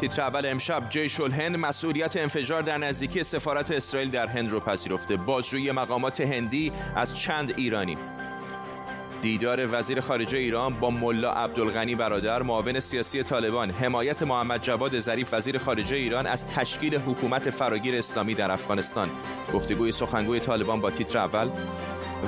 تیتر 0.00 0.22
اول 0.22 0.46
امشب 0.46 0.88
جیش 0.88 1.20
الهند 1.20 1.56
مسئولیت 1.56 2.16
انفجار 2.16 2.62
در 2.62 2.78
نزدیکی 2.78 3.22
سفارت 3.22 3.70
اسرائیل 3.70 4.10
در 4.10 4.26
هند 4.26 4.50
رو 4.50 4.60
پذیرفته. 4.60 5.16
بازجویی 5.16 5.70
مقامات 5.70 6.20
هندی 6.20 6.72
از 6.96 7.16
چند 7.16 7.52
ایرانی. 7.56 7.98
دیدار 9.22 9.68
وزیر 9.78 10.00
خارجه 10.00 10.38
ایران 10.38 10.74
با 10.74 10.90
ملا 10.90 11.32
عبدالغنی 11.32 11.94
برادر 11.94 12.42
معاون 12.42 12.80
سیاسی 12.80 13.22
طالبان. 13.22 13.70
حمایت 13.70 14.22
محمد 14.22 14.62
جواد 14.62 14.98
ظریف 14.98 15.34
وزیر 15.34 15.58
خارجه 15.58 15.96
ایران 15.96 16.26
از 16.26 16.46
تشکیل 16.46 16.94
حکومت 16.94 17.50
فراگیر 17.50 17.96
اسلامی 17.96 18.34
در 18.34 18.52
افغانستان. 18.52 19.10
گفتگوی 19.54 19.92
سخنگوی 19.92 20.40
طالبان 20.40 20.80
با 20.80 20.90
تیتر 20.90 21.18
اول. 21.18 21.50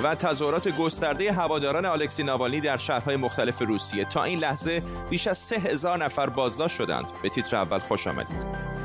و 0.03 0.15
تظاهرات 0.15 0.67
گسترده 0.67 1.33
هواداران 1.33 1.85
آلکسی 1.85 2.23
ناوالنی 2.23 2.61
در 2.61 2.77
شهرهای 2.77 3.15
مختلف 3.15 3.61
روسیه. 3.61 4.05
تا 4.05 4.23
این 4.23 4.39
لحظه 4.39 4.83
بیش 5.09 5.27
از 5.27 5.37
سه 5.37 5.55
هزار 5.55 6.03
نفر 6.03 6.29
بازداشت 6.29 6.75
شدند. 6.75 7.05
به 7.23 7.29
تیتر 7.29 7.55
اول 7.55 7.79
خوش 7.79 8.07
آمدید. 8.07 8.78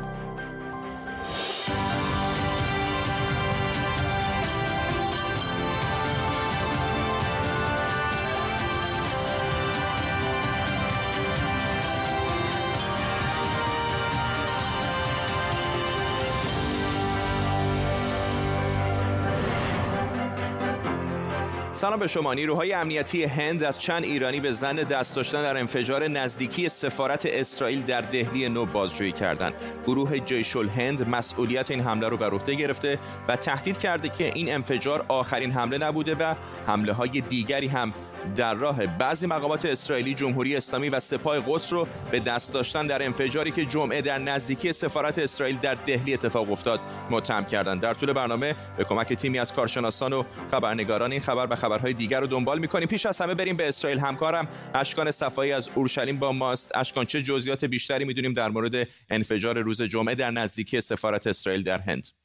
سلام 21.76 22.00
به 22.00 22.06
شما. 22.06 22.34
نیروهای 22.34 22.72
امنیتی 22.72 23.24
هند 23.24 23.62
از 23.62 23.80
چند 23.80 24.04
ایرانی 24.04 24.40
به 24.40 24.52
زن 24.52 24.76
دست 24.76 25.16
داشتن 25.16 25.42
در 25.42 25.56
انفجار 25.56 26.08
نزدیکی 26.08 26.68
سفارت 26.68 27.26
اسرائیل 27.26 27.82
در 27.82 28.00
دهلی 28.00 28.48
نو 28.48 28.66
بازجویی 28.66 29.12
کردند. 29.12 29.56
گروه 29.86 30.18
جیش 30.18 30.56
هند 30.56 31.08
مسئولیت 31.08 31.70
این 31.70 31.80
حمله 31.80 32.08
رو 32.08 32.16
بر 32.16 32.30
عهده 32.30 32.54
گرفته 32.54 32.98
و 33.28 33.36
تهدید 33.36 33.78
کرده 33.78 34.08
که 34.08 34.32
این 34.34 34.54
انفجار 34.54 35.04
آخرین 35.08 35.50
حمله 35.50 35.78
نبوده 35.78 36.14
و 36.14 36.34
حمله 36.66 36.92
های 36.92 37.10
دیگری 37.20 37.66
هم 37.66 37.94
در 38.36 38.54
راه 38.54 38.86
بعضی 38.86 39.26
مقامات 39.26 39.64
اسرائیلی 39.64 40.14
جمهوری 40.14 40.56
اسلامی 40.56 40.88
و 40.88 41.00
سپاه 41.00 41.40
قدس 41.40 41.72
رو 41.72 41.88
به 42.10 42.20
دست 42.20 42.54
داشتن 42.54 42.86
در 42.86 43.04
انفجاری 43.04 43.50
که 43.50 43.64
جمعه 43.64 44.02
در 44.02 44.18
نزدیکی 44.18 44.72
سفارت 44.72 45.18
اسرائیل 45.18 45.56
در 45.56 45.74
دهلی 45.74 46.14
اتفاق 46.14 46.52
افتاد. 46.52 46.80
متهم 47.10 47.44
کردند. 47.44 47.80
در 47.80 47.94
طول 47.94 48.12
برنامه 48.12 48.54
به 48.76 48.84
کمک 48.84 49.12
تیمی 49.12 49.38
از 49.38 49.52
کارشناسان 49.52 50.12
و 50.12 50.24
خبرنگاران 50.50 51.12
این 51.12 51.20
خبر 51.20 51.46
و 51.50 51.56
خبرهای 51.56 51.92
دیگر 51.92 52.20
رو 52.20 52.26
دنبال 52.26 52.58
می‌کنیم. 52.58 52.88
پیش 52.88 53.06
از 53.06 53.20
همه 53.20 53.34
بریم 53.34 53.56
به 53.56 53.68
اسرائیل 53.68 53.98
همکارم. 53.98 54.48
اشکان 54.74 55.10
صفایی 55.10 55.52
از 55.52 55.70
اورشلیم 55.74 56.18
با 56.18 56.32
ماست. 56.32 56.72
اشکان 56.74 57.06
چه 57.06 57.22
جزئیات 57.22 57.64
بیشتری 57.64 58.04
می‌دونیم 58.04 58.32
در 58.32 58.48
مورد 58.48 58.88
انفجار 59.10 59.58
روز 59.58 59.82
جمعه 59.82 60.14
در 60.14 60.30
نزدیکی 60.30 60.80
سفارت 60.80 61.26
اسرائیل 61.26 61.62
در 61.62 61.78
هند؟ 61.78 62.23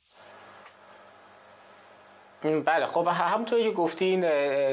بله 2.43 2.85
خب 2.85 3.07
همونطوری 3.07 3.63
که 3.63 3.71
گفتین 3.71 4.25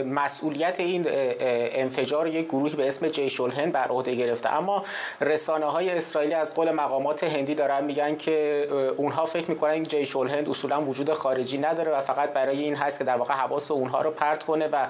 مسئولیت 0.02 0.80
این 0.80 1.04
انفجار 1.08 2.26
یک 2.26 2.46
گروهی 2.46 2.76
به 2.76 2.88
اسم 2.88 3.08
جیش 3.08 3.40
الهند 3.40 3.72
بر 3.72 3.88
عهده 3.88 4.14
گرفته. 4.14 4.52
اما 4.52 4.84
رسانه 5.20 5.66
های 5.66 5.90
اسرائیلی 5.90 6.34
از 6.34 6.54
قول 6.54 6.70
مقامات 6.70 7.24
هندی 7.24 7.54
دارن 7.54 7.84
میگن 7.84 8.16
که 8.16 8.68
اونها 8.96 9.26
فکر 9.26 9.50
می‌کنن 9.50 9.70
این 9.70 9.82
جیش 9.82 10.16
الهند 10.16 10.48
اصولا 10.48 10.82
وجود 10.82 11.12
خارجی 11.12 11.58
نداره 11.58 11.92
و 11.92 12.00
فقط 12.00 12.32
برای 12.32 12.64
این 12.64 12.74
هست 12.74 12.98
که 12.98 13.04
در 13.04 13.16
واقع 13.16 13.34
حواس 13.34 13.70
اونها 13.70 14.02
رو 14.02 14.10
پرت 14.10 14.44
کنه 14.44 14.68
و 14.68 14.86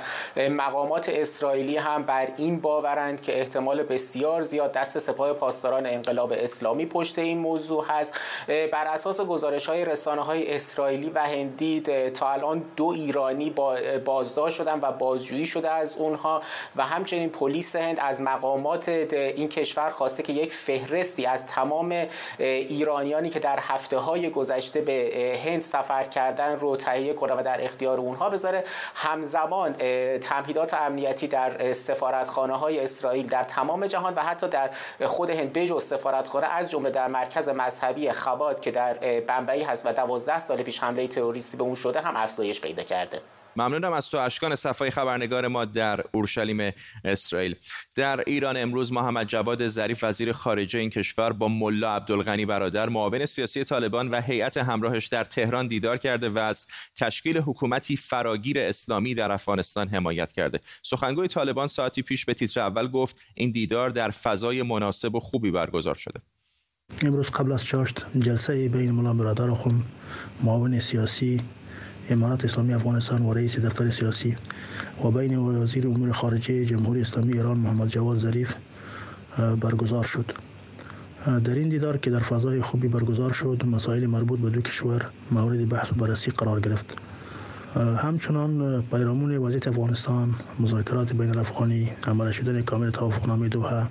مقامات 0.51 1.09
اسرائیلی 1.09 1.77
هم 1.77 2.03
بر 2.03 2.29
این 2.37 2.61
باورند 2.61 3.23
که 3.23 3.41
احتمال 3.41 3.83
بسیار 3.83 4.43
زیاد 4.43 4.73
دست 4.73 4.99
سپاه 4.99 5.33
پاسداران 5.33 5.87
انقلاب 5.87 6.33
اسلامی 6.33 6.87
پشت 6.87 7.19
این 7.19 7.39
موضوع 7.39 7.85
هست. 7.89 8.15
بر 8.49 8.87
اساس 8.87 9.21
گزارش 9.21 9.67
های 9.67 9.85
رسانه 9.85 10.23
های 10.23 10.55
اسرائیلی 10.55 11.11
و 11.15 11.19
هندی 11.19 11.81
تا 12.15 12.31
الان 12.31 12.66
دو 12.77 12.87
ایرانی 12.87 13.51
بازداشت 14.05 14.57
شدن 14.57 14.79
و 14.83 14.93
بازجویی 14.93 15.47
شده 15.47 15.71
از 15.71 15.97
اونها 15.97 16.43
و 16.77 16.83
همچنین 16.83 17.29
پلیس 17.29 17.77
هند 17.77 18.01
از 18.01 18.21
مقامات 18.21 18.89
این 18.89 19.49
کشور 19.49 19.91
خواسته 19.91 20.23
که 20.23 20.33
یک 20.33 20.53
فهرستی 20.53 21.27
از 21.27 21.47
تمام 21.47 22.07
ایرانیانی 22.39 23.31
که 23.31 23.39
در 23.39 23.59
هفته 23.61 23.99
های 23.99 24.31
گذشته 24.31 24.81
به 24.81 25.39
هند 25.45 25.63
سفر 25.63 26.05
کردن 26.05 26.59
رو 26.59 26.77
تهیه 26.77 27.13
کنه 27.13 27.35
و 27.35 27.43
در 27.43 27.65
اختیار 27.65 27.99
اونها 27.99 28.31
بذاره. 28.31 28.65
همزمان 28.95 29.73
تمهیدات 30.19 30.75
امنیتی 30.75 31.29
در 31.29 31.73
سفارتخانه 31.73 32.57
های 32.57 32.81
اسرائیل 32.81 33.29
در 33.29 33.43
تمام 33.43 33.87
جهان 33.87 34.15
و 34.15 34.21
حتی 34.21 34.49
در 34.49 34.71
خود 35.07 35.31
هند 35.31 35.53
بجز 35.53 35.85
سفارتخانه 35.85 36.47
از 36.47 36.71
جمله 36.71 36.91
در 36.91 37.09
مرکز 37.09 37.49
مذهبی 37.49 38.13
خباد 38.13 38.61
که 38.61 38.71
در 38.71 39.21
بمبئی 39.21 39.63
هست 39.63 39.87
و 39.87 39.93
دوازده 39.93 40.39
سال 40.39 40.63
پیش 40.63 40.83
حمله 40.83 41.09
تروریستی 41.09 41.57
به 41.57 41.63
اون 41.63 41.75
شده 41.75 42.01
هم 42.01 42.17
افزایش 42.17 42.56
پیدا 42.61 42.83
کرده. 42.83 43.23
ممنونم 43.57 43.93
از 43.93 44.11
تو 44.11 44.19
اشکان 44.19 44.55
صفای 44.55 44.91
خبرنگار 44.91 45.49
ما 45.49 45.65
در 45.65 46.01
اورشلیم 46.13 46.73
اسرائیل. 47.05 47.57
در 47.95 48.21
ایران 48.27 48.57
امروز 48.57 48.93
محمد 48.93 49.27
جواد 49.27 49.69
ظریف 49.69 50.05
وزیر 50.05 50.33
خارجه 50.33 50.79
این 50.79 50.91
کشور 50.91 51.33
با 51.33 51.49
ملا 51.49 51.97
عبدالغنی 51.97 52.47
برادر 52.47 52.89
معاون 52.89 53.27
سیاسی 53.27 53.65
طالبان 53.65 54.11
و 54.11 54.21
هیئت 54.21 54.57
همراهش 54.57 55.07
در 55.07 55.25
تهران 55.25 55.67
دیدار 55.67 55.97
کرده 55.97 56.29
و 56.29 56.39
از 56.39 56.67
تشکیل 56.97 57.39
حکومتی 57.39 57.97
فراگیر 57.97 58.59
اسلامی 58.59 59.15
در 59.15 59.33
افغانستان 59.33 59.89
حمایت 59.89 60.33
کرده. 60.33 60.61
سخنگوی 60.83 61.29
طالبان 61.29 61.69
ساعتی 61.69 62.03
پیش 62.03 62.25
به 62.25 62.35
تیتر 62.35 62.61
اول 62.61 62.89
گفت 62.89 63.23
این 63.35 63.51
دیدار 63.51 63.91
در 63.91 64.11
فضای 64.11 64.63
مناسب 64.63 65.15
و 65.15 65.21
خوبی 65.21 65.51
برگزار 65.51 65.95
شده. 65.95 66.21
امروز 67.07 67.31
قبل 67.31 67.53
از 67.53 67.65
چاشت 67.65 68.07
جلسه 68.19 68.69
بین 68.69 68.91
ملا 68.91 69.13
برادر 69.13 69.51
و 69.51 69.55
خود 69.55 69.75
معاون 70.43 70.81
سیاسی 70.81 71.41
امارات 72.11 72.45
اسلامی 72.45 72.75
افغانستان 72.75 73.23
و 73.23 73.33
رئیس 73.33 73.59
دفتر 73.59 73.91
سیاسی 73.91 74.37
و 75.05 75.11
بین 75.11 75.37
وزیر 75.37 75.87
امور 75.87 76.13
خارجه 76.13 76.65
جمهوری 76.65 77.01
اسلامی 77.01 77.33
ایران 77.33 77.59
محمد 77.59 77.89
جواد 77.89 78.19
ظریف 78.19 78.55
برگزار 79.61 80.05
شد. 80.05 80.33
در 81.45 81.55
این 81.55 81.69
دیدار 81.69 81.97
که 81.97 82.11
در 82.11 82.21
فضای 82.21 82.63
خوبی 82.63 82.89
برگزار 82.89 83.33
شد 83.33 83.63
مسائل 83.67 84.07
مربوط 84.07 84.41
به 84.41 84.51
دو 84.51 84.61
کشور 84.61 85.07
مورد 85.31 85.69
بحث 85.69 85.93
و 85.93 85.95
بررسی 85.95 86.31
قرار 86.31 86.61
گرفت. 86.61 86.99
همچنان 87.77 88.83
پیرامون 88.83 89.37
وضعیت 89.37 89.69
افغانستان 89.69 90.35
مذاکرات 90.61 91.13
بین 91.13 91.31
الافغانی 91.31 91.93
عمل 92.07 92.31
شدن 92.31 92.63
کامل 92.63 92.91
توافقنامه 92.91 93.49
دوحه 93.49 93.87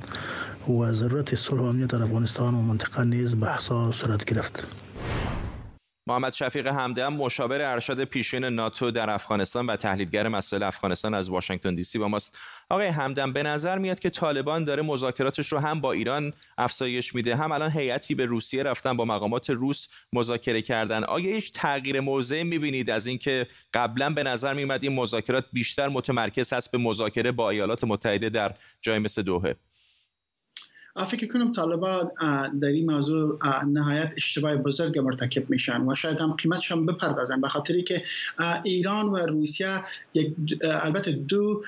و 0.70 0.94
ضرورت 0.94 1.36
صلح 1.36 1.62
و 1.62 1.64
امنیت 1.64 1.90
در 1.90 2.04
افغانستان 2.04 2.54
و 2.54 2.62
منطقه 2.62 3.04
نیز 3.04 3.36
بحثا 3.36 3.92
صورت 3.92 4.26
گرفت. 4.26 4.85
محمد 6.08 6.34
شفیق 6.34 6.68
همدم 6.68 7.14
مشاور 7.14 7.62
ارشد 7.62 8.04
پیشین 8.04 8.46
ناتو 8.46 8.92
در 8.92 9.10
افغانستان 9.10 9.66
و 9.66 9.76
تحلیلگر 9.76 10.28
مسائل 10.28 10.64
افغانستان 10.64 11.14
از 11.14 11.30
واشنگتن 11.30 11.76
دی 11.76 11.84
سی 11.84 12.00
با 12.00 12.08
ماست. 12.08 12.38
آقای 12.70 12.88
همدم 12.88 13.34
به 13.34 13.44
نظر 13.44 13.78
میاد 13.78 14.00
که 14.00 14.10
طالبان 14.10 14.64
داره 14.64 14.84
مذاکراتش 14.84 15.52
رو 15.52 15.60
هم 15.60 15.82
با 15.82 15.92
ایران 15.92 16.34
افزایش 16.58 17.16
میده 17.16 17.36
هم 17.36 17.52
الان 17.52 17.72
هیئتی 17.72 18.16
به 18.16 18.26
روسیه 18.26 18.64
رفتن 18.64 18.98
با 18.98 19.06
مقامات 19.06 19.50
روس 19.50 19.88
مذاکره 20.14 20.62
کردن. 20.62 21.04
آیا 21.04 21.36
هیچ 21.36 21.52
تغییر 21.54 22.00
موضع 22.00 22.44
می‌بینید؟ 22.44 22.90
از 22.90 23.08
اینکه 23.08 23.48
قبلا 23.74 24.10
به 24.10 24.24
نظر 24.24 24.54
میومد 24.54 24.84
این 24.84 24.96
مذاکرات 24.96 25.46
بیشتر 25.54 25.88
متمرکز 25.88 26.54
هست 26.54 26.72
به 26.72 26.78
مذاکره 26.78 27.32
با 27.32 27.50
ایالات 27.50 27.84
متحده 27.84 28.30
در 28.30 28.54
جای 28.82 29.00
مثل 29.00 29.22
دوحه. 29.22 29.56
فکر 31.04 31.28
کنم 31.28 31.52
طالبان 31.52 32.12
در 32.62 32.68
این 32.68 32.92
موضوع 32.92 33.40
نهایت 33.68 34.14
اشتباه 34.18 34.56
بزرگ 34.56 35.00
مرتکب 35.00 35.50
میشن 35.50 35.82
و 35.82 35.96
شاید 35.96 36.18
هم 36.18 36.32
قیمتش 36.32 36.72
هم 36.72 36.86
بپردازن 36.86 37.42
به 37.42 37.48
خاطری 37.48 37.84
که 37.84 38.04
ایران 38.64 39.06
و 39.06 39.18
روسیه 39.18 39.84
یک 40.14 40.34
البته 40.64 41.12
دو 41.12 41.64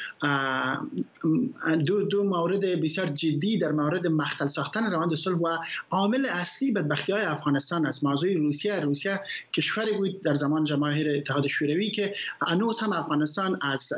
دو 1.85 2.01
دو 2.03 2.23
مورد 2.23 2.81
بسیار 2.81 3.07
جدی 3.07 3.57
در 3.57 3.71
مورد 3.71 4.07
مختل 4.07 4.45
ساختن 4.45 4.91
روند 4.91 5.15
صلح 5.15 5.37
و 5.37 5.57
عامل 5.89 6.25
اصلی 6.25 6.71
بدبختی 6.71 7.11
های 7.11 7.21
افغانستان 7.21 7.85
است. 7.85 8.03
موضوع 8.03 8.33
روسیه 8.33 8.79
روسیه 8.79 9.19
کشوری 9.53 9.97
بود 9.97 10.23
در 10.23 10.35
زمان 10.35 10.63
جماهیر 10.63 11.09
اتحاد 11.09 11.47
شوروی 11.47 11.89
که 11.89 12.13
هنوز 12.47 12.79
هم 12.79 12.91
افغانستان 12.91 13.59
از 13.61 13.93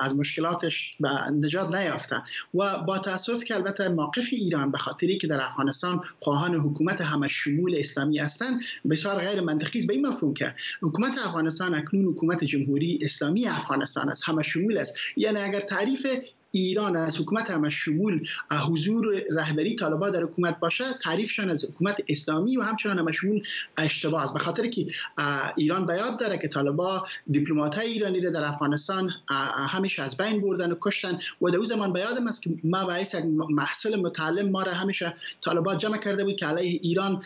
از 0.00 0.16
مشکلاتش 0.16 0.90
نجات 1.32 1.74
نیافته 1.74 2.22
و 2.54 2.78
با 2.78 2.98
تاسف 2.98 3.44
که 3.44 3.54
البته 3.54 3.88
موقف 3.88 4.28
ایران 4.32 4.59
به 4.66 4.78
خاطری 4.78 5.18
که 5.18 5.26
در 5.26 5.40
افغانستان 5.40 6.00
خواهان 6.20 6.54
حکومت 6.54 7.00
همه 7.00 7.28
شمول 7.28 7.74
اسلامی 7.76 8.18
هستند 8.18 8.60
بسیار 8.90 9.18
غیر 9.18 9.40
منطقی 9.40 9.78
است. 9.78 9.88
به 9.88 9.94
این 9.94 10.06
مفهوم 10.06 10.34
که 10.34 10.54
حکومت 10.82 11.12
افغانستان 11.26 11.74
اکنون 11.74 12.04
حکومت 12.04 12.44
جمهوری 12.44 12.98
اسلامی 13.02 13.46
افغانستان 13.46 14.08
است. 14.08 14.22
همه 14.26 14.42
شمول 14.42 14.78
است. 14.78 14.94
یعنی 15.16 15.38
اگر 15.38 15.60
تعریف 15.60 16.06
ایران 16.50 16.96
از 16.96 17.20
حکومت 17.20 17.50
همه 17.50 17.70
شمول 17.70 18.28
حضور 18.68 19.22
رهبری 19.30 19.76
طالبان 19.76 20.12
در 20.12 20.22
حکومت 20.22 20.60
باشه 20.60 20.84
تعریفشان 21.02 21.50
از 21.50 21.64
حکومت 21.64 22.00
اسلامی 22.08 22.56
و 22.56 22.62
همچنان 22.62 22.98
همه 22.98 23.12
شمول 23.12 23.42
اشتباه 23.76 24.22
است. 24.22 24.32
به 24.32 24.38
خاطر 24.38 24.66
که 24.66 24.86
ایران 25.56 25.86
به 25.86 25.96
یاد 25.96 26.20
داره 26.20 26.38
که 26.38 26.48
طالبان 26.48 27.00
دیپلمات 27.30 27.78
ایرانی 27.78 28.20
را 28.20 28.30
در 28.30 28.44
افغانستان 28.44 29.10
همیشه 29.68 30.02
از 30.02 30.16
بین 30.16 30.40
بردن 30.40 30.72
و 30.72 30.76
کشتن 30.80 31.18
و 31.42 31.50
در 31.50 31.62
زمان 31.62 31.92
به 31.92 32.00
یادم 32.00 32.26
است 32.26 32.42
که 32.42 32.50
ما 32.64 32.88
محصل 33.50 34.00
متعلم 34.00 34.50
ما 34.50 34.62
را 34.62 34.72
همیشه 34.72 35.14
طالبان 35.44 35.78
جمع 35.78 35.98
کرده 35.98 36.24
بود 36.24 36.36
که 36.36 36.46
علیه 36.46 36.80
ایران 36.82 37.22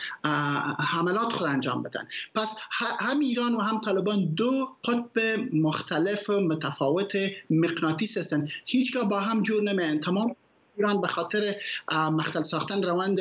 حملات 0.79 1.33
خود 1.33 1.47
انجام 1.47 1.83
بدن. 1.83 2.07
پس 2.35 2.55
هم 2.99 3.19
ایران 3.19 3.55
و 3.55 3.59
هم 3.59 3.81
طالبان 3.81 4.25
دو 4.25 4.69
قطب 4.83 5.19
مختلف 5.53 6.29
و 6.29 6.39
متفاوت 6.39 7.13
مغناطیس 7.49 8.17
هستند 8.17 8.49
هیچگاه 8.65 9.09
با 9.15 9.21
هم 9.21 9.43
جور 9.43 9.63
نمیان 9.63 9.99
تمام 9.99 10.35
ایران 10.77 11.01
به 11.01 11.07
خاطر 11.07 11.55
مختل 11.91 12.41
ساختن 12.41 12.83
روند 12.83 13.19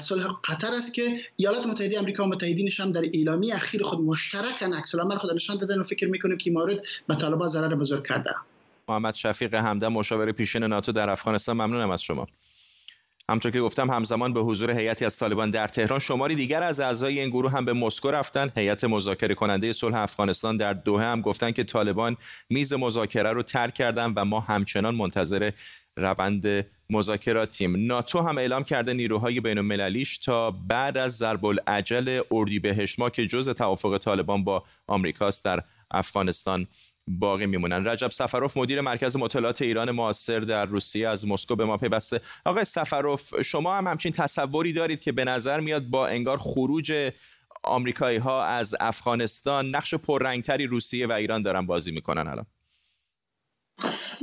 صلح 0.00 0.26
قطر 0.44 0.74
است 0.74 0.94
که 0.94 1.20
ایالات 1.36 1.66
متحده 1.66 1.98
آمریکا 1.98 2.24
و 2.24 2.26
متحدینش 2.26 2.80
هم 2.80 2.92
در 2.92 3.02
اعلامی 3.04 3.52
اخیر 3.52 3.82
خود 3.82 4.00
مشترکن. 4.00 4.72
عکس 4.72 4.94
العمل 4.94 5.14
خود 5.16 5.34
نشان 5.34 5.58
دادن 5.58 5.80
و 5.80 5.84
فکر 5.84 6.08
می‌کنیم 6.08 6.38
که 6.38 6.50
مورد 6.50 6.78
به 7.08 7.14
طالبان 7.14 7.48
ضرر 7.48 7.74
بزرگ 7.74 8.06
کرده. 8.06 8.30
محمد 8.88 9.14
شفیق 9.14 9.54
همدم 9.54 9.92
مشاور 9.92 10.32
پیشین 10.32 10.64
ناتو 10.64 10.92
در 10.92 11.10
افغانستان. 11.10 11.56
ممنونم 11.56 11.90
از 11.90 12.02
شما. 12.02 12.26
همطور 13.30 13.52
که 13.52 13.60
گفتم 13.60 13.90
همزمان 13.90 14.32
به 14.32 14.40
حضور 14.40 14.70
هیئتی 14.70 15.04
از 15.04 15.18
طالبان 15.18 15.50
در 15.50 15.68
تهران. 15.68 15.98
شماری 15.98 16.34
دیگر 16.34 16.62
از 16.62 16.80
اعضای 16.80 17.20
این 17.20 17.30
گروه 17.30 17.52
هم 17.52 17.64
به 17.64 17.72
مسکو 17.72 18.10
رفتن. 18.10 18.50
هیئت 18.56 18.84
مذاکره 18.84 19.34
کننده 19.34 19.72
صلح 19.72 19.96
افغانستان 19.96 20.56
در 20.56 20.72
دوحه 20.72 21.04
هم 21.04 21.20
گفتن 21.20 21.52
که 21.52 21.64
طالبان 21.64 22.16
میز 22.50 22.72
مذاکره 22.72 23.32
رو 23.32 23.42
ترک 23.42 23.74
کردن 23.74 24.12
و 24.16 24.24
ما 24.24 24.40
همچنان 24.40 24.94
منتظر 24.94 25.50
روند 25.96 26.66
مذاکراتیم. 26.90 27.86
ناتو 27.86 28.20
هم 28.20 28.38
اعلام 28.38 28.64
کرده 28.64 28.92
نیروهای 28.94 29.40
بین 29.40 29.58
المللیش 29.58 30.18
تا 30.18 30.50
بعد 30.50 30.98
از 30.98 31.16
ضرب 31.16 31.44
العجل 31.44 32.20
اردیبهشت 32.30 32.98
ما 32.98 33.10
که 33.10 33.26
جزء 33.26 33.52
توافق 33.52 33.98
طالبان 33.98 34.44
با 34.44 34.64
آمریکاست 34.86 35.44
در 35.44 35.62
افغانستان 35.90 36.66
باقی 37.06 37.46
میمونن. 37.46 37.86
رجب 37.86 38.10
سفروف 38.10 38.56
مدیر 38.56 38.80
مرکز 38.80 39.16
مطالعات 39.16 39.62
ایران 39.62 39.90
معاصر 39.90 40.40
در 40.40 40.64
روسیه 40.64 41.08
از 41.08 41.28
مسکو 41.28 41.56
به 41.56 41.64
ما 41.64 41.76
پیوسته. 41.76 42.20
آقای 42.44 42.64
سفروف 42.64 43.42
شما 43.42 43.76
هم 43.76 43.86
همچین 43.86 44.12
تصوری 44.12 44.72
دارید 44.72 45.00
که 45.00 45.12
به 45.12 45.24
نظر 45.24 45.60
میاد 45.60 45.82
با 45.82 46.06
انگار 46.06 46.38
خروج 46.38 47.12
آمریکایی 47.64 48.18
ها 48.18 48.44
از 48.44 48.76
افغانستان 48.80 49.70
نقش 49.70 49.94
پررنگتری 49.94 50.66
روسیه 50.66 51.06
و 51.06 51.12
ایران 51.12 51.42
دارن 51.42 51.66
بازی 51.66 51.92
می‌کنن 51.92 52.28
الان؟ 52.28 52.46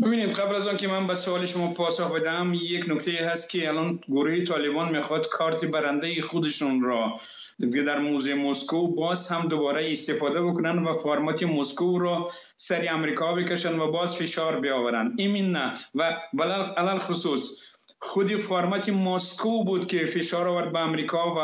ببینید 0.05 0.29
قبل 0.29 0.55
از 0.55 0.67
آن 0.67 0.77
که 0.77 0.87
من 0.87 1.07
به 1.07 1.15
سوال 1.15 1.45
شما 1.45 1.73
پاسخ 1.73 2.11
بدم 2.11 2.53
یک 2.53 2.85
نکته 2.87 3.29
هست 3.31 3.49
که 3.49 3.67
الان 3.67 3.99
گروه 4.07 4.45
طالبان 4.45 4.97
می‌خواد 4.97 5.27
کارت 5.27 5.65
برنده 5.65 6.21
خودشون 6.21 6.81
را 6.81 7.19
در 7.61 7.99
موزه 7.99 8.33
مسکو 8.33 8.87
باز 8.87 9.31
هم 9.31 9.47
دوباره 9.47 9.91
استفاده 9.91 10.41
بکنن 10.41 10.83
و 10.83 10.93
فرمات 10.93 11.43
مسکو 11.43 11.99
رو 11.99 12.31
سری 12.57 12.87
امریکا 12.87 13.33
بکشن 13.33 13.79
و 13.79 13.91
باز 13.91 14.15
فشار 14.15 14.59
بیاورن. 14.59 15.13
این 15.17 15.51
نه. 15.51 15.73
و 15.95 16.17
بلال 16.33 16.99
خصوص 16.99 17.71
خودی 18.03 18.37
فرمت 18.37 18.89
مسکو 18.89 19.63
بود 19.63 19.87
که 19.87 20.05
فشار 20.05 20.47
آورد 20.47 20.71
به 20.71 20.79
امریکا 20.79 21.35
و 21.35 21.39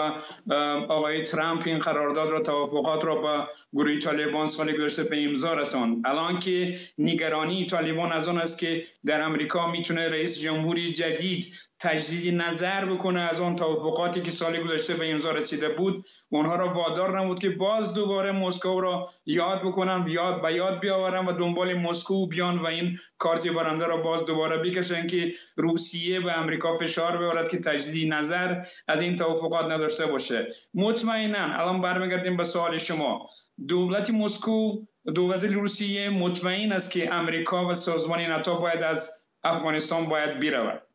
آقای 0.91 1.23
ترامپ 1.23 1.63
این 1.65 1.79
قرارداد 1.79 2.29
را 2.29 2.41
توافقات 2.41 3.03
را 3.03 3.15
با 3.15 3.47
گروه 3.73 3.99
طالبان 3.99 4.47
سال 4.47 4.77
گذشته 4.77 5.03
به 5.03 5.23
امضا 5.23 5.53
رساند. 5.53 5.97
الان 6.05 6.39
که 6.39 6.79
نگرانی 6.97 7.65
طالبان 7.65 8.11
از 8.11 8.27
آن 8.27 8.37
است 8.37 8.59
که 8.59 8.83
در 9.05 9.21
امریکا 9.21 9.71
می‌تونه 9.71 10.09
رئیس 10.09 10.39
جمهوری 10.41 10.93
جدید 10.93 11.45
تجدید 11.79 12.41
نظر 12.41 12.85
بکنه 12.85 13.19
از 13.19 13.41
آن 13.41 13.55
توافقاتی 13.55 14.21
که 14.21 14.31
سال 14.31 14.63
گذشته 14.63 14.93
به 14.93 15.11
امضا 15.11 15.31
رسیده 15.31 15.69
بود. 15.69 16.05
اونها 16.29 16.55
را 16.55 16.73
وادار 16.73 17.19
نمود 17.19 17.39
که 17.39 17.49
باز 17.49 17.93
دوباره 17.93 18.31
مسکو 18.31 18.81
را 18.81 19.09
یاد 19.25 19.61
بکنن 19.61 20.05
یاد 20.07 20.41
به 20.41 20.53
یاد 20.53 20.79
بیاورن 20.79 21.25
و 21.25 21.31
دنبال 21.31 21.73
مسکو 21.73 22.27
بیان 22.27 22.59
و 22.59 22.65
این 22.65 22.97
کارت 23.17 23.47
برنده 23.47 23.85
را 23.85 23.97
باز 23.97 24.25
دوباره 24.25 24.57
بکشن 24.57 25.07
که 25.07 25.33
روسیه 25.55 26.19
به 26.19 26.37
امریکا 26.37 26.75
فشار 26.75 27.17
بیاورد 27.17 27.49
که 27.49 27.59
تجدید 27.59 28.13
نظر 28.13 28.61
از 28.87 29.01
این 29.01 29.15
توافقات 29.15 29.65
نداشته 29.65 30.05
باشه. 30.05 30.47
مطمئنا 30.73 31.59
الان 31.59 31.81
برمیگردیم 31.81 32.37
به 32.37 32.43
سوال 32.43 32.77
شما. 32.77 33.29
دولت 33.67 34.09
مسکو 34.09 34.85
دولت 35.15 35.43
روسیه 35.43 36.09
مطمئن 36.09 36.71
است 36.71 36.91
که 36.91 37.13
امریکا 37.13 37.67
و 37.67 37.73
سازمان 37.73 38.21
ناتو 38.21 38.59
باید 38.59 38.83
از 38.83 39.25
افغانستان 39.43 40.05
باید 40.05 40.39
برود 40.39 40.86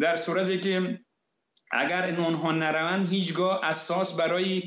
در 0.00 0.16
صورتی 0.16 0.60
که 0.60 1.00
اگر 1.70 2.02
این 2.02 2.16
اونها 2.16 2.52
نروند 2.52 3.08
هیچگاه 3.08 3.64
اساس 3.64 4.20
برای 4.20 4.62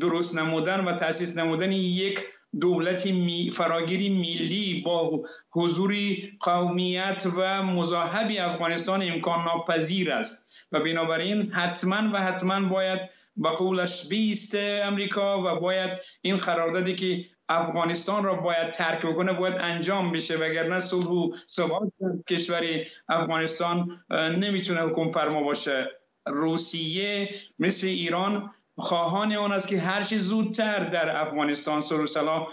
درست 0.00 0.38
نمودن 0.38 0.80
و 0.84 0.96
تاسیس 0.96 1.38
نمودن 1.38 1.72
یک 1.72 2.20
دولت 2.60 3.06
می 3.06 3.50
فراگیری 3.54 4.08
ملی 4.08 4.82
با 4.84 5.24
حضوری 5.50 6.32
قومیت 6.40 7.26
و 7.36 7.62
مذاهب 7.62 8.52
افغانستان 8.52 9.02
امکان 9.02 9.44
ناپذیر 9.44 10.12
است. 10.12 10.52
و 10.72 10.80
بنابراین 10.80 11.52
حتما 11.52 12.10
و 12.12 12.22
حتما 12.22 12.68
باید 12.68 13.00
با 13.36 13.50
قولش 13.50 14.08
بیست 14.08 14.54
امریکا 14.54 15.42
و 15.42 15.60
باید 15.60 15.90
این 16.22 16.36
قراردادی 16.36 16.94
که 16.94 17.24
افغانستان 17.48 18.24
را 18.24 18.34
باید 18.34 18.70
ترک 18.70 19.06
بکنه 19.06 19.32
باید 19.32 19.54
انجام 19.54 20.12
بشه. 20.12 20.36
وگرنه 20.36 20.80
صلح 20.80 21.06
و 21.06 21.32
ثبات 21.48 21.92
کشور 22.28 22.62
افغانستان 23.08 24.04
نمی‌تونه 24.10 24.80
حکم 24.80 25.10
فرما 25.10 25.42
باشه. 25.42 25.90
روسیه 26.26 27.30
مثل 27.58 27.86
ایران 27.86 28.50
خواهان 28.76 29.32
آن 29.32 29.52
است 29.52 29.68
که 29.68 29.80
هر 29.80 30.02
چی 30.02 30.18
زودتر 30.18 30.84
در 30.84 31.16
افغانستان 31.16 31.80
صلح 31.80 32.04
و 32.24 32.46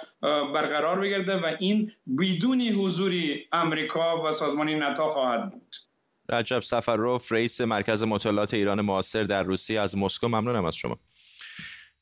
برقرار 0.53 0.99
بگرده 0.99 1.35
و 1.35 1.55
این 1.59 1.91
بدون 2.19 2.61
حضور 2.61 3.13
امریکا 3.51 4.23
و 4.23 4.31
سازمان 4.31 4.69
نتا 4.69 5.09
خواهد 5.09 5.51
بود. 5.51 5.75
رجب 6.29 6.59
سفروف 6.59 7.31
رئیس 7.31 7.61
مرکز 7.61 8.03
مطالعات 8.03 8.53
ایران 8.53 8.81
معاصر 8.81 9.23
در 9.23 9.43
روسیه 9.43 9.79
از 9.79 9.97
مسکو. 9.97 10.27
ممنونم 10.27 10.65
از 10.65 10.75
شما. 10.75 10.99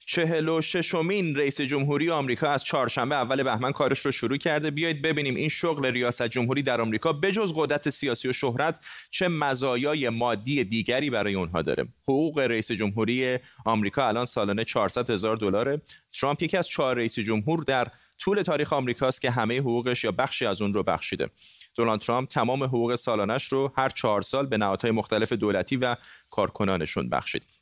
چهل 0.09 0.50
و 0.50 0.62
ششمین 0.62 1.36
رئیس 1.36 1.62
جمهوری 1.62 2.09
آمریکا 2.09 2.50
از 2.50 2.63
چهارشنبه 2.63 3.15
اول 3.15 3.44
بهمن 3.44 3.71
کارش 3.71 4.00
رو 4.00 4.12
شروع 4.12 4.38
کرده. 4.38 4.71
بیایید 4.71 5.01
ببینیم 5.01 5.36
این 5.36 5.50
شغل 5.50 5.86
ریاست 5.86 6.27
جمهوری 6.27 6.63
در 6.63 6.81
آمریکا 6.81 7.13
بجز 7.13 7.54
قدرت 7.56 7.89
سیاسی 7.89 8.27
و 8.27 8.33
شهرت 8.33 8.86
چه 9.12 9.27
مزایای 9.27 10.09
مادی 10.09 10.63
دیگری 10.63 11.09
برای 11.09 11.33
اونها 11.33 11.62
داره. 11.62 11.88
حقوق 12.04 12.39
رئیس 12.39 12.71
جمهوری 12.71 13.38
آمریکا 13.65 14.07
الان 14.07 14.25
سالانه 14.25 14.63
400 14.63 15.09
هزار 15.09 15.36
دلاره. 15.36 15.81
ترامپ 16.19 16.44
یکی 16.44 16.57
از 16.57 16.68
چهار 16.68 16.98
رئیس 16.98 17.19
جمهور 17.19 17.63
در 17.63 17.88
طول 18.18 18.42
تاریخ 18.42 18.74
آمریکاست 18.74 19.21
که 19.21 19.31
همه 19.31 19.59
حقوقش 19.59 20.04
یا 20.04 20.12
بخشی 20.12 20.45
از 20.45 20.62
اون 20.62 20.74
رو 20.74 20.83
بخشیده. 20.83 21.30
دونالد 21.75 22.00
ترامپ 22.00 22.30
تمام 22.30 22.63
حقوق 22.63 22.95
سالانش 22.95 23.44
رو 23.44 23.74
هر 23.77 23.89
چهار 23.89 24.21
سال 24.21 24.45
به 24.45 24.57
نهادهای 24.57 24.92
مختلف 24.92 25.33
دولتی 25.33 25.77
و 25.77 25.95
کارکنانشون 26.30 27.09
بخشید. 27.09 27.56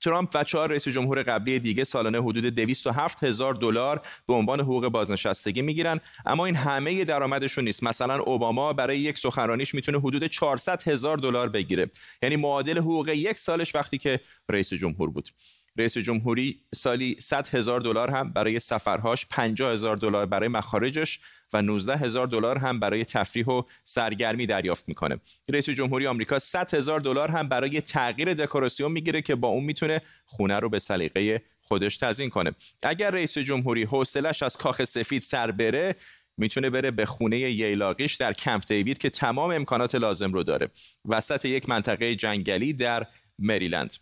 ترامپ 0.00 0.30
و 0.34 0.44
چهار 0.44 0.70
رئیس 0.70 0.88
جمهور 0.88 1.22
قبلی 1.22 1.58
دیگه 1.58 1.84
سالانه 1.84 2.18
حدود 2.18 2.44
207 2.44 3.24
هزار 3.24 3.54
دلار 3.54 4.00
به 4.26 4.34
عنوان 4.34 4.60
حقوق 4.60 4.88
بازنشستگی 4.88 5.62
می‌گیرن. 5.62 6.00
اما 6.26 6.46
این 6.46 6.54
همه 6.54 7.04
درآمدشون 7.04 7.64
نیست. 7.64 7.82
مثلا 7.82 8.18
اوباما 8.18 8.72
برای 8.72 8.98
یک 8.98 9.18
سخنرانیش 9.18 9.74
می‌تونه 9.74 9.98
حدود 9.98 10.26
400 10.26 10.88
هزار 10.88 11.16
دلار 11.16 11.48
بگیره. 11.48 11.90
یعنی 12.22 12.36
معادل 12.36 12.78
حقوق 12.78 13.08
یک 13.08 13.38
سالش 13.38 13.74
وقتی 13.74 13.98
که 13.98 14.20
رئیس 14.48 14.72
جمهور 14.72 15.10
بود. 15.10 15.28
رئیس 15.78 15.98
جمهوری 15.98 16.60
سالی 16.74 17.16
100 17.20 17.48
هزار 17.48 17.80
دلار 17.80 18.10
هم 18.10 18.32
برای 18.32 18.60
سفرهاش 18.60 19.26
50 19.26 19.72
هزار 19.72 19.96
دلار 19.96 20.26
برای 20.26 20.48
مخارجش 20.48 21.20
و 21.52 21.62
19 21.62 21.96
هزار 21.96 22.26
دلار 22.26 22.58
هم 22.58 22.80
برای 22.80 23.04
تفریح 23.04 23.46
و 23.46 23.62
سرگرمی 23.84 24.46
دریافت 24.46 24.88
می‌کنه. 24.88 25.18
رئیس 25.48 25.70
جمهوری 25.70 26.06
آمریکا 26.06 26.38
100 26.38 26.74
هزار 26.74 27.00
دلار 27.00 27.30
هم 27.30 27.48
برای 27.48 27.80
تغییر 27.80 28.34
دکوراسیون 28.34 28.92
می‌گیره 28.92 29.22
که 29.22 29.34
با 29.34 29.48
اون 29.48 29.64
می‌تونه 29.64 30.00
خونه 30.26 30.58
رو 30.58 30.68
به 30.68 30.78
سلیقه 30.78 31.42
خودش 31.60 31.96
تزیین 31.96 32.30
کنه. 32.30 32.52
اگر 32.82 33.10
رئیس 33.10 33.38
جمهوری 33.38 33.82
حوصلش 33.82 34.42
از 34.42 34.56
کاخ 34.56 34.84
سفید 34.84 35.22
سر 35.22 35.50
بره 35.50 35.96
می‌تونه 36.36 36.70
بره 36.70 36.90
به 36.90 37.06
خونه 37.06 37.38
ییلاقیش 37.38 38.14
در 38.14 38.32
کمپ 38.32 38.64
دیوید 38.66 38.98
که 38.98 39.10
تمام 39.10 39.50
امکانات 39.50 39.94
لازم 39.94 40.32
رو 40.32 40.42
داره. 40.42 40.68
وسط 41.04 41.44
یک 41.44 41.68
منطقه 41.68 42.14
جنگلی 42.14 42.72
در 42.72 43.06
مریلند. 43.38 43.92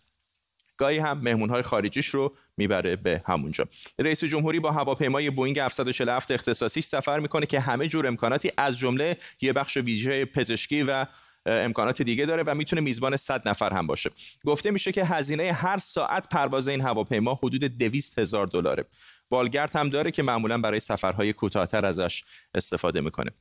گاهی 0.77 0.97
هم 0.97 1.17
مهمونهای 1.17 1.61
خارجیش 1.61 2.07
رو 2.07 2.35
می‌بره 2.57 2.95
به 2.95 3.21
همونجا. 3.25 3.65
رئیس 3.99 4.23
جمهوری 4.23 4.59
با 4.59 4.71
هواپیمای 4.71 5.29
بوینگ 5.29 5.59
747 5.59 6.31
اختصاصیش 6.31 6.85
سفر 6.85 7.19
می‌کنه 7.19 7.45
که 7.45 7.59
همه 7.59 7.87
جور 7.87 8.07
امکاناتی 8.07 8.51
از 8.57 8.77
جمله 8.77 9.17
یه 9.41 9.53
بخش 9.53 9.77
ویژه 9.77 10.25
پزشکی 10.25 10.83
و 10.83 11.05
امکانات 11.45 12.01
دیگه 12.01 12.25
داره 12.25 12.43
و 12.43 12.55
می‌تونه 12.55 12.81
میزبان 12.81 13.17
100 13.17 13.49
نفر 13.49 13.73
هم 13.73 13.87
باشه. 13.87 14.09
گفته 14.45 14.71
میشه 14.71 14.91
که 14.91 15.05
هزینه 15.05 15.53
هر 15.53 15.77
ساعت 15.77 16.29
پرواز 16.29 16.67
این 16.67 16.81
هواپیما 16.81 17.33
حدود 17.33 17.63
200 17.63 18.19
هزار 18.19 18.47
دلاره. 18.47 18.85
بالگرد 19.29 19.75
هم 19.75 19.89
داره 19.89 20.11
که 20.11 20.23
معمولا 20.23 20.57
برای 20.57 20.79
سفرهای 20.79 21.33
کوتاهتر 21.33 21.85
ازش 21.85 22.23
استفاده 22.53 23.01
می‌کنه. 23.01 23.31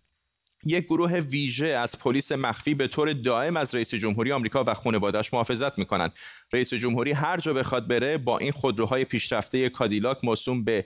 یک 0.65 0.85
گروه 0.85 1.13
ویژه 1.13 1.67
از 1.67 1.99
پلیس 1.99 2.33
مخفی 2.33 2.75
به 2.75 2.89
طور 2.89 3.13
دائم 3.13 3.57
از 3.57 3.75
رئیس 3.75 3.95
جمهوری 3.95 4.33
آمریکا 4.33 4.65
و 4.67 4.75
خانواده‌اش 4.75 5.35
محافظت 5.35 5.79
می‌کنند. 5.79 6.13
رئیس 6.53 6.75
جمهوری 6.75 7.13
هر 7.13 7.37
جا 7.37 7.53
بخواد 7.53 7.89
بره 7.89 8.19
با 8.19 8.39
این 8.39 8.53
خودروهای 8.53 9.05
پیشرفته 9.05 9.69
کادیلاک 9.69 10.19
موسوم 10.23 10.65
به 10.65 10.85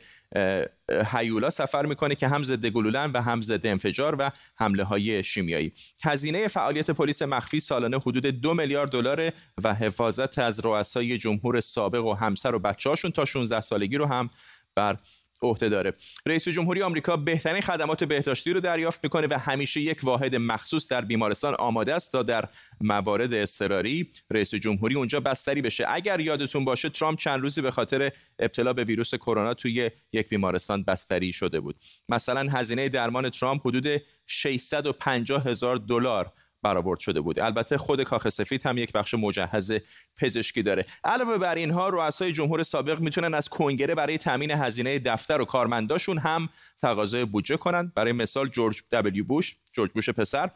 هیولا 1.12 1.50
سفر 1.50 1.86
می‌کنه 1.86 2.14
که 2.14 2.28
هم 2.28 2.44
ضد 2.44 2.66
گلولن 2.66 3.10
و 3.12 3.22
هم 3.22 3.42
ضد 3.42 3.66
انفجار 3.66 4.16
و 4.18 4.30
حمله 4.56 4.84
های 4.84 5.24
شیمیایی. 5.24 5.72
هزینه 6.04 6.48
فعالیت 6.48 6.90
پلیس 6.90 7.22
مخفی 7.22 7.60
سالانه 7.60 7.98
حدود 7.98 8.26
دو 8.26 8.54
میلیارد 8.54 8.90
دلار 8.90 9.32
و 9.64 9.74
حفاظت 9.74 10.38
از 10.38 10.60
رؤسای 10.64 11.18
جمهور 11.18 11.60
سابق 11.60 12.04
و 12.04 12.14
همسر 12.14 12.54
و 12.54 12.58
بچه‌هاشون 12.58 13.10
تا 13.10 13.24
16 13.24 13.60
سالگی 13.60 13.96
رو 13.96 14.06
هم 14.06 14.30
بر 14.74 14.96
عهده 15.42 15.68
داره. 15.68 15.92
رئیس 16.26 16.48
جمهوری 16.48 16.82
آمریکا 16.82 17.16
بهترین 17.16 17.62
خدمات 17.62 18.04
بهداشتی 18.04 18.52
رو 18.52 18.60
دریافت 18.60 19.04
می‌کنه 19.04 19.26
و 19.30 19.38
همیشه 19.38 19.80
یک 19.80 19.98
واحد 20.02 20.36
مخصوص 20.36 20.88
در 20.88 21.00
بیمارستان 21.00 21.54
آماده 21.54 21.94
است 21.94 22.12
تا 22.12 22.22
در 22.22 22.44
موارد 22.80 23.34
اضطراری. 23.34 24.10
رئیس 24.30 24.54
جمهوری 24.54 24.94
اونجا 24.94 25.20
بستری 25.20 25.62
بشه. 25.62 25.84
اگر 25.88 26.20
یادتون 26.20 26.64
باشه 26.64 26.88
ترامپ 26.88 27.18
چند 27.18 27.40
روزی 27.40 27.60
به 27.60 27.70
خاطر 27.70 28.12
ابتلا 28.38 28.72
به 28.72 28.84
ویروس 28.84 29.14
کرونا 29.14 29.54
توی 29.54 29.90
یک 30.12 30.28
بیمارستان 30.28 30.82
بستری 30.82 31.32
شده 31.32 31.60
بود. 31.60 31.76
مثلا 32.08 32.50
هزینه 32.50 32.88
درمان 32.88 33.30
ترامپ 33.30 33.66
حدود 33.66 34.02
650 34.26 35.46
هزار 35.46 35.76
دلار. 35.76 36.32
برآورد 36.62 37.00
شده 37.00 37.20
بود 37.20 37.38
البته 37.38 37.78
خود 37.78 38.02
کاخ 38.02 38.28
سفید 38.28 38.66
هم 38.66 38.78
یک 38.78 38.92
بخش 38.92 39.14
مجهز 39.14 39.72
پزشکی 40.16 40.62
داره. 40.62 40.86
علاوه 41.04 41.38
بر 41.38 41.54
اینها 41.54 41.88
رؤسای 41.88 42.32
جمهور 42.32 42.62
سابق 42.62 43.00
می‌تونن 43.00 43.34
از 43.34 43.48
کنگره 43.48 43.94
برای 43.94 44.18
تامین 44.18 44.50
هزینه 44.50 44.98
دفتر 44.98 45.40
و 45.40 45.44
کارمنداشون 45.44 46.18
هم 46.18 46.48
تقاضای 46.80 47.24
بودجه 47.24 47.56
کنند 47.56 47.94
برای 47.94 48.12
مثال 48.12 48.48
جورج 48.48 48.82
دبلیو 48.90 49.24
بوش 49.24 49.56
جورج 49.72 49.90
بوش 49.90 50.10
پسر 50.10 50.50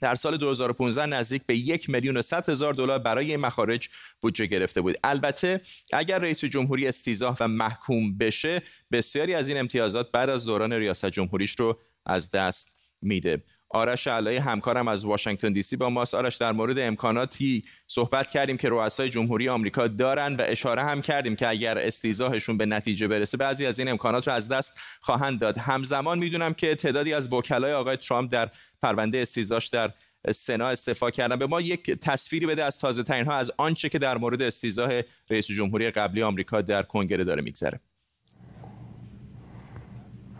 در 0.00 0.14
سال 0.14 0.36
2015 0.36 1.06
نزدیک 1.06 1.42
به 1.46 1.56
یک 1.56 1.90
میلیون 1.90 2.16
و 2.16 2.22
صد 2.22 2.48
هزار 2.48 2.74
دلار 2.74 2.98
برای 2.98 3.36
مخارج 3.36 3.88
بودجه 4.20 4.46
گرفته 4.46 4.80
بود. 4.80 4.96
البته 5.04 5.60
اگر 5.92 6.18
رئیس 6.18 6.44
جمهوری 6.44 6.88
استیزاه 6.88 7.36
و 7.40 7.48
محکوم 7.48 8.18
بشه 8.18 8.62
بسیاری 8.92 9.34
از 9.34 9.48
این 9.48 9.58
امتیازات 9.58 10.12
بعد 10.12 10.28
از 10.30 10.44
دوران 10.44 10.72
ریاست 10.72 11.06
جمهوریش 11.06 11.60
رو 11.60 11.78
از 12.06 12.30
دست 12.30 12.78
میده. 13.02 13.42
آرش 13.70 14.06
علای 14.06 14.36
همکارم 14.36 14.88
از 14.88 15.04
واشنگتن 15.04 15.52
دی 15.52 15.62
سی 15.62 15.76
با 15.76 15.90
ماست. 15.90 16.14
آرش 16.14 16.36
در 16.36 16.52
مورد 16.52 16.78
امکاناتی 16.78 17.64
صحبت 17.86 18.30
کردیم 18.30 18.56
که 18.56 18.68
رؤسای 18.68 19.08
جمهوری 19.08 19.48
آمریکا 19.48 19.88
دارند 19.88 20.40
و 20.40 20.42
اشاره 20.46 20.82
هم 20.82 21.02
کردیم 21.02 21.36
که 21.36 21.48
اگر 21.48 21.78
استیزاهشون 21.78 22.56
به 22.56 22.66
نتیجه 22.66 23.08
برسه 23.08 23.36
بعضی 23.36 23.66
از 23.66 23.78
این 23.78 23.88
امکانات 23.88 24.28
رو 24.28 24.34
از 24.34 24.48
دست 24.48 24.80
خواهند 25.00 25.40
داد. 25.40 25.58
همزمان 25.58 26.18
می‌دونم 26.18 26.54
که 26.54 26.74
تعدادی 26.74 27.14
از 27.14 27.32
وکلای 27.32 27.72
آقای 27.72 27.96
ترامپ 27.96 28.32
در 28.32 28.50
پرونده 28.82 29.18
استیزاش 29.18 29.66
در 29.66 29.90
سنا 30.34 30.68
استفا 30.68 31.10
کردن. 31.10 31.36
به 31.36 31.46
ما 31.46 31.60
یک 31.60 31.90
تصویری 31.90 32.46
بده 32.46 32.64
از 32.64 32.78
تازه 32.78 33.02
ترین 33.02 33.26
ها 33.26 33.34
از 33.34 33.52
آنچه 33.58 33.88
که 33.88 33.98
در 33.98 34.18
مورد 34.18 34.42
استیزاه 34.42 35.02
رئیس 35.30 35.46
جمهوری 35.46 35.90
قبلی 35.90 36.22
آمریکا 36.22 36.60
در 36.60 36.82
کنگره 36.82 37.24
داره 37.24 37.42
میگذره. 37.42 37.80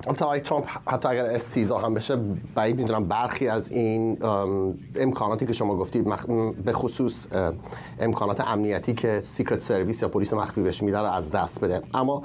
البته 0.07 0.25
آقای 0.25 0.41
ترامپ 0.41 0.65
حتی 0.87 1.09
اگر 1.09 1.25
استیضاح 1.25 1.79
هم 1.79 1.95
بشه 1.95 2.17
بعید 2.55 2.77
می‌دونم 2.77 3.05
برخی 3.05 3.49
از 3.49 3.71
این 3.71 4.19
امکاناتی 4.97 5.47
که 5.47 5.53
شما 5.53 5.77
گفتید 5.77 6.07
به 6.65 6.73
خصوص 6.73 7.27
امکانات 8.01 8.41
امنیتی 8.41 8.95
که 8.95 9.21
Secret 9.21 9.61
Service 9.61 10.03
یا 10.03 10.09
پلیس 10.09 10.33
مخفی 10.35 10.63
بهش 10.63 10.83
میده 10.83 10.99
از 10.99 11.31
دست 11.31 11.61
بده. 11.61 11.83
اما 11.95 12.23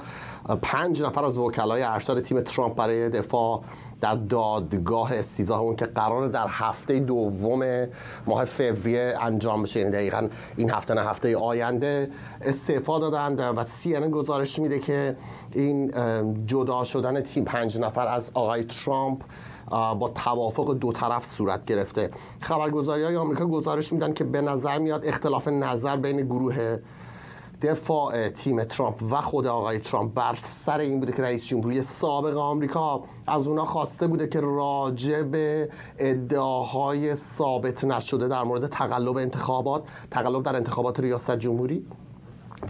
پنج 0.62 1.02
نفر 1.02 1.24
از 1.24 1.38
وکلای 1.38 1.82
ارشد 1.82 2.22
تیم 2.22 2.40
ترامپ 2.40 2.76
برای 2.76 3.08
دفاع 3.08 3.62
در 4.00 4.14
دادگاه 4.14 5.14
استیضاح 5.14 5.60
اون 5.60 5.76
که 5.76 5.86
قرار 5.86 6.28
در 6.28 6.46
هفته 6.48 7.00
دوم 7.00 7.86
ماه 8.26 8.44
فوریه 8.44 9.18
انجام 9.20 9.62
بشه. 9.62 9.80
یعنی 9.80 9.92
دقیقا 9.92 10.28
این 10.56 10.70
هفته 10.70 10.94
نه 10.94 11.00
هفته 11.00 11.36
آینده 11.36 12.10
استعفا 12.40 12.98
دادند 12.98 13.40
و 13.40 13.64
سی 13.64 13.98
گزارش 13.98 14.58
میده 14.58 14.78
که 14.78 15.16
این 15.52 15.92
جدا 16.46 16.84
شدن 16.84 17.20
تیم 17.20 17.44
پنج 17.44 17.78
نفر 17.78 18.08
از 18.08 18.30
آقای 18.34 18.64
ترامپ 18.64 19.22
با 19.70 20.12
توافق 20.14 20.74
دو 20.74 20.92
طرف 20.92 21.26
صورت 21.26 21.64
گرفته. 21.64 22.10
خبرگزاری 22.40 23.04
های 23.04 23.16
آمریکا 23.16 23.46
گزارش 23.46 23.92
میدن 23.92 24.12
که 24.12 24.24
به 24.24 24.40
نظر 24.40 24.78
میاد 24.78 25.06
اختلاف 25.06 25.48
نظر 25.48 25.96
بین 25.96 26.16
گروه 26.16 26.78
دفاع 27.62 28.28
تیم 28.28 28.64
ترامپ 28.64 29.02
و 29.10 29.20
خود 29.20 29.46
آقای 29.46 29.78
ترامپ 29.78 30.14
بر 30.14 30.34
سر 30.50 30.78
این 30.78 31.00
بوده 31.00 31.12
که 31.12 31.22
رئیس 31.22 31.46
جمهوری 31.46 31.82
سابق 31.82 32.36
آمریکا. 32.36 33.04
از 33.26 33.48
اونا 33.48 33.64
خواسته 33.64 34.06
بوده 34.06 34.28
که 34.28 34.40
راجع 34.40 35.22
به 35.22 35.70
ادعاهای 35.98 37.14
ثابت 37.14 37.84
نشده 37.84 38.28
در 38.28 38.42
مورد 38.42 38.66
تقلب 38.66 39.16
انتخابات 39.16 39.84
تقلب 40.10 40.42
در 40.42 40.56
انتخابات 40.56 41.00
ریاست 41.00 41.38
جمهوری. 41.38 41.86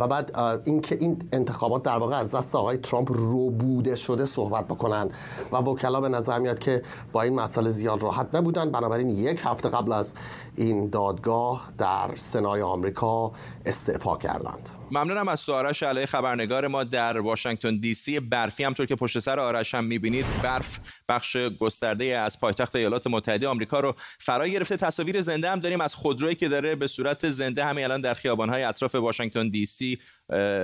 و 0.00 0.06
بعد 0.06 0.38
اینکه 0.64 0.96
این 1.00 1.28
انتخابات 1.32 1.82
در 1.82 1.98
واقع 1.98 2.16
از 2.16 2.34
دست 2.34 2.54
آقای 2.54 2.76
ترامپ 2.76 3.12
رو 3.12 3.50
بوده 3.50 3.96
شده 3.96 4.26
صحبت 4.26 4.64
بکنن 4.64 5.10
و 5.52 5.56
وکلا 5.56 6.00
به 6.00 6.08
نظر 6.08 6.38
میاد 6.38 6.58
که 6.58 6.82
با 7.12 7.22
این 7.22 7.34
مسئله 7.34 7.70
زیاد 7.70 8.02
راحت 8.02 8.34
نبودن. 8.34 8.70
بنابراین 8.70 9.08
یک 9.08 9.40
هفته 9.44 9.68
قبل 9.68 9.92
از 9.92 10.12
این 10.56 10.88
دادگاه 10.88 11.68
در 11.78 12.10
سنای 12.16 12.62
آمریکا 12.62 13.32
استعفا 13.66 14.16
کردند. 14.16 14.70
ممنونم 14.90 15.28
از 15.28 15.46
تو 15.46 15.52
آرش 15.52 15.82
علیه 15.82 16.06
خبرنگار 16.06 16.66
ما 16.66 16.84
در 16.84 17.18
واشنگتن 17.18 17.76
دی 17.76 17.94
سی. 17.94 18.20
برفی 18.20 18.64
همطور 18.64 18.86
که 18.86 18.94
پشت 18.94 19.18
سر 19.18 19.40
آرش 19.40 19.74
هم 19.74 19.84
می‌بینید 19.84 20.26
برف 20.42 20.78
بخش 21.08 21.36
گسترده 21.36 22.04
از 22.04 22.40
پایتخت 22.40 22.76
ایالات 22.76 23.06
متحده 23.06 23.48
آمریکا 23.48 23.80
رو 23.80 23.94
فرا 24.18 24.48
گرفته. 24.48 24.76
تصاویر 24.76 25.20
زنده 25.20 25.50
هم 25.50 25.60
داریم 25.60 25.80
از 25.80 25.94
خودرویی 25.94 26.34
که 26.34 26.48
داره 26.48 26.74
به 26.74 26.86
صورت 26.86 27.28
زنده 27.28 27.64
همین 27.64 27.84
الان 27.84 28.00
در 28.00 28.14
خیابانهای 28.14 28.62
اطراف 28.62 28.94
واشنگتن 28.94 29.48
دی 29.48 29.66
سی 29.66 29.98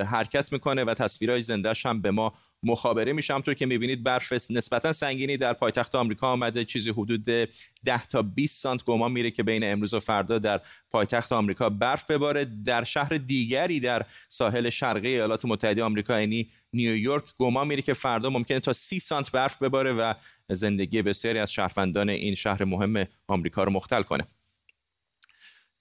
حرکت 0.06 0.52
می‌کنه 0.52 0.84
و 0.84 0.94
تصویرهای 0.94 1.42
زندهش 1.42 1.86
هم 1.86 2.02
به 2.02 2.10
ما 2.10 2.32
مخابره 2.62 3.12
میشه. 3.12 3.34
همطور 3.34 3.54
که 3.54 3.66
می‌بینید 3.66 4.02
برف 4.02 4.32
نسبتا 4.50 4.92
سنگینی 4.92 5.36
در 5.36 5.52
پایتخت 5.52 5.94
آمریکا 5.94 6.32
آمده. 6.32 6.64
چیزی 6.64 6.90
حدود 6.90 7.24
10 7.24 8.06
تا 8.08 8.22
20 8.22 8.62
سانت 8.62 8.84
گمان 8.84 9.12
میره 9.12 9.30
که 9.30 9.42
بین 9.42 9.72
امروز 9.72 9.94
و 9.94 10.00
فردا 10.00 10.38
در 10.38 10.60
پایتخت 10.90 11.32
آمریکا 11.32 11.68
برف 11.68 12.10
بباره. 12.10 12.44
در 12.44 12.84
شهر 12.84 13.08
دیگری 13.08 13.80
در 13.80 14.02
ساحل 14.28 14.70
شرقی 14.70 15.08
ایالات 15.08 15.44
متحده 15.44 15.84
آمریکا 15.84 16.20
یعنی 16.20 16.50
نیویورک 16.72 17.24
گمان 17.38 17.66
میره 17.66 17.82
که 17.82 17.92
فردا 17.92 18.30
ممکنه 18.30 18.60
تا 18.60 18.72
30 18.72 19.00
سانت 19.00 19.30
برف 19.30 19.62
بباره 19.62 19.92
و 19.92 20.14
زندگی 20.48 21.02
بسیاری 21.02 21.38
از 21.38 21.52
شهروندان 21.52 22.08
این 22.08 22.34
شهر 22.34 22.64
مهم 22.64 23.04
آمریکا 23.28 23.64
رو 23.64 23.72
مختل 23.72 24.02
کنه. 24.02 24.26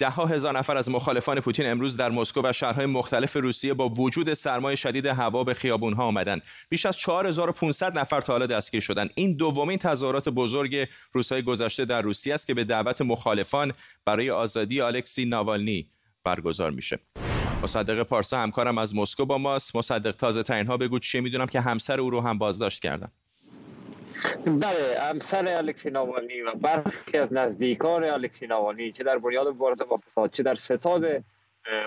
ها 0.10 0.26
هزار 0.26 0.58
نفر 0.58 0.78
از 0.78 0.90
مخالفان 0.90 1.40
پوتین 1.40 1.72
امروز 1.72 1.98
در 1.98 2.10
مسکو 2.10 2.42
و 2.44 2.54
شهرهای 2.54 2.86
مختلف 2.86 3.36
روسیه 3.36 3.74
با 3.74 3.90
وجود 3.90 4.34
سرمای 4.34 4.78
شدید 4.78 5.06
هوا 5.06 5.44
به 5.44 5.56
ها 5.98 6.04
آمدند. 6.04 6.42
بیش 6.70 6.86
از 6.86 6.98
4500 6.98 7.98
نفر 7.98 8.22
تا 8.22 8.34
حالا 8.34 8.46
دستگیر 8.46 8.82
شدند. 8.82 9.10
این 9.16 9.34
دومین 9.34 9.78
تظاهرات 9.78 10.30
بزرگ 10.30 10.88
روزهای 11.12 11.42
گذشته 11.42 11.86
در 11.86 12.02
روسیه 12.02 12.34
است 12.34 12.48
که 12.48 12.54
به 12.54 12.64
دعوت 12.64 13.02
مخالفان 13.02 13.72
برای 14.06 14.30
آزادی 14.30 14.82
الکسی 14.82 15.26
ناوالنی 15.26 15.88
برگزار 16.24 16.72
میشه. 16.72 17.00
مصدق 17.64 18.04
پارسا 18.04 18.40
همکارم 18.40 18.78
از 18.78 18.96
مسکو 18.96 19.26
با 19.26 19.38
ماست. 19.38 19.76
مصدق 19.76 20.12
تازه 20.12 20.44
ترین 20.44 20.68
ها 20.68 20.78
بگو 20.78 21.00
چیه 21.00 21.22
می‌دونم 21.22 21.46
که 21.46 21.62
همسر 21.62 22.00
او 22.00 22.10
رو 22.10 22.22
هم 22.22 22.38
بازداشت 22.38 22.82
کردن. 22.82 23.08
بله 24.46 25.00
همسر 25.00 25.48
الکسی 25.48 25.90
ناوالنی 25.90 26.42
و 26.42 26.54
برخی 26.54 27.18
از 27.18 27.34
نزدیکان 27.34 28.04
الکسی 28.04 28.48
ناوالنی 28.48 28.92
چه 28.92 29.04
در 29.04 29.18
بنیاد 29.18 29.48
مبارزه 29.48 29.86
با 29.86 29.98
فساد 29.98 30.32
چه 30.32 30.44
در 30.44 30.56
ستاد 30.56 31.06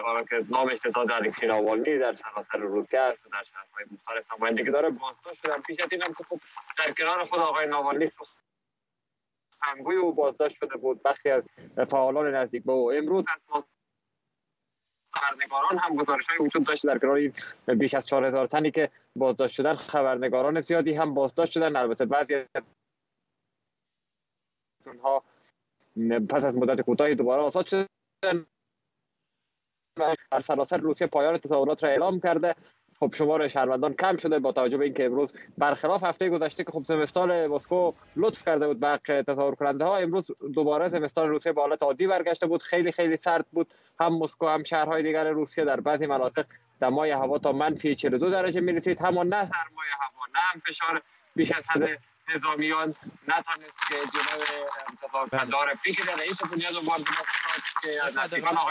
آن 0.07 0.25
که 0.31 0.45
نامش 0.51 0.79
ستاد 0.79 1.13
الکسی 1.13 1.47
ناوالنی 1.47 1.99
در 1.99 2.13
سراسر 2.13 2.59
روسیه 2.59 3.01
است 3.01 3.19
در 3.33 3.45
شهرهای 3.45 3.85
مختلف 3.91 4.39
نمایندگی 4.39 4.71
داره 4.71 4.91
بازداشت 4.91 5.43
شدن. 5.43 5.63
پیش 5.63 5.81
از 5.81 5.89
این 5.93 6.03
هم 6.03 6.09
که 6.09 6.25
خب 6.29 6.41
در 6.79 6.93
کنار 6.93 7.25
خود 7.25 7.41
آقای 7.41 7.67
ناوالنی 7.67 8.11
همگوی 9.63 9.97
او 9.97 10.15
بازداشت 10.15 10.57
شده 10.57 10.77
بود. 10.77 11.03
برخی 11.03 11.31
از 11.31 11.45
فعالان 11.91 12.35
نزدیک 12.35 12.65
به 12.65 12.73
او. 12.73 12.93
امروز 12.93 13.25
از 13.29 13.65
خبرنگاران 15.25 15.79
هم 15.79 15.97
گزارش 15.97 16.27
های 16.27 16.39
وجود 16.39 16.65
داشت 16.65 16.87
در 16.87 16.99
کنار 16.99 17.21
بیش 17.75 17.95
از 17.95 18.07
4000 18.07 18.47
تنی 18.47 18.71
که 18.71 18.91
بازداشت 19.17 19.55
شدن 19.55 19.75
خبرنگاران 19.75 20.61
زیادی 20.61 20.95
هم 20.95 21.15
بازداشت 21.15 21.53
شدن. 21.53 21.77
البته 21.77 22.05
بعضی 22.05 22.45
اونها 24.87 25.23
پس 26.29 26.45
از 26.45 26.57
مدت 26.57 26.81
کوتاهی 26.81 27.15
دوباره 27.15 27.43
آزاد 27.43 27.67
شدن. 27.67 28.47
در 30.31 30.41
سراسر 30.41 30.77
روسیه 30.77 31.07
پایان 31.07 31.39
تظاهرات 31.39 31.85
را 31.85 31.91
اعلام 31.91 32.21
کرده. 32.21 32.55
خب 33.05 33.15
شمار 33.15 33.49
شهروندان 33.49 33.95
کم 33.95 34.17
شده 34.17 34.39
با 34.39 34.53
توجه 34.53 34.77
به 34.77 34.85
اینکه 34.85 35.05
امروز 35.05 35.33
برخلاف 35.59 36.05
هفته 36.05 36.29
گذشته 36.29 36.65
که 36.65 36.73
خب 36.73 36.85
زمستان 36.89 37.47
مسکو 37.47 37.93
لطف 38.17 38.45
کرده 38.45 38.67
بود 38.67 38.81
به 38.81 38.99
تظاهر 39.27 39.55
کننده 39.55 39.85
ها 39.85 39.97
امروز 39.97 40.31
دوباره 40.55 40.89
زمستان 40.89 41.29
روسیه 41.29 41.53
به 41.53 41.61
حالت 41.61 41.83
عادی 41.83 42.07
برگشته 42.07 42.47
بود. 42.47 42.63
خیلی 42.63 42.93
خیلی 42.93 43.17
سرد 43.17 43.47
بود. 43.53 43.75
هم 44.01 44.19
مسکو 44.19 44.47
هم 44.47 44.63
شهرهای 44.63 45.03
دیگر 45.03 45.31
روسیه 45.31 45.65
در 45.65 45.81
بعضی 45.81 46.07
مناطق 46.07 46.47
دمای 46.81 47.11
هوا 47.11 47.39
تا 47.39 47.53
منفی 47.53 47.95
42 47.95 48.31
درجه 48.31 48.61
می 48.61 48.73
رسید 48.73 49.01
هم 49.01 49.19
نه 49.19 49.47
سرمایه 49.47 49.95
هوا 50.01 50.25
نه 50.35 50.41
هم 50.41 50.61
فشار 50.67 51.03
بیش 51.37 51.53
از 51.53 51.71
حد 51.71 51.99
نظامیان 52.29 52.95
نتانست 53.29 53.77
که 53.89 53.95
جلو 53.95 54.45
انتخاب 54.89 55.51
داره 55.51 55.75
پیش 55.85 56.01
رئیس 56.19 56.53
بنیاد 56.53 56.75
و 56.75 56.91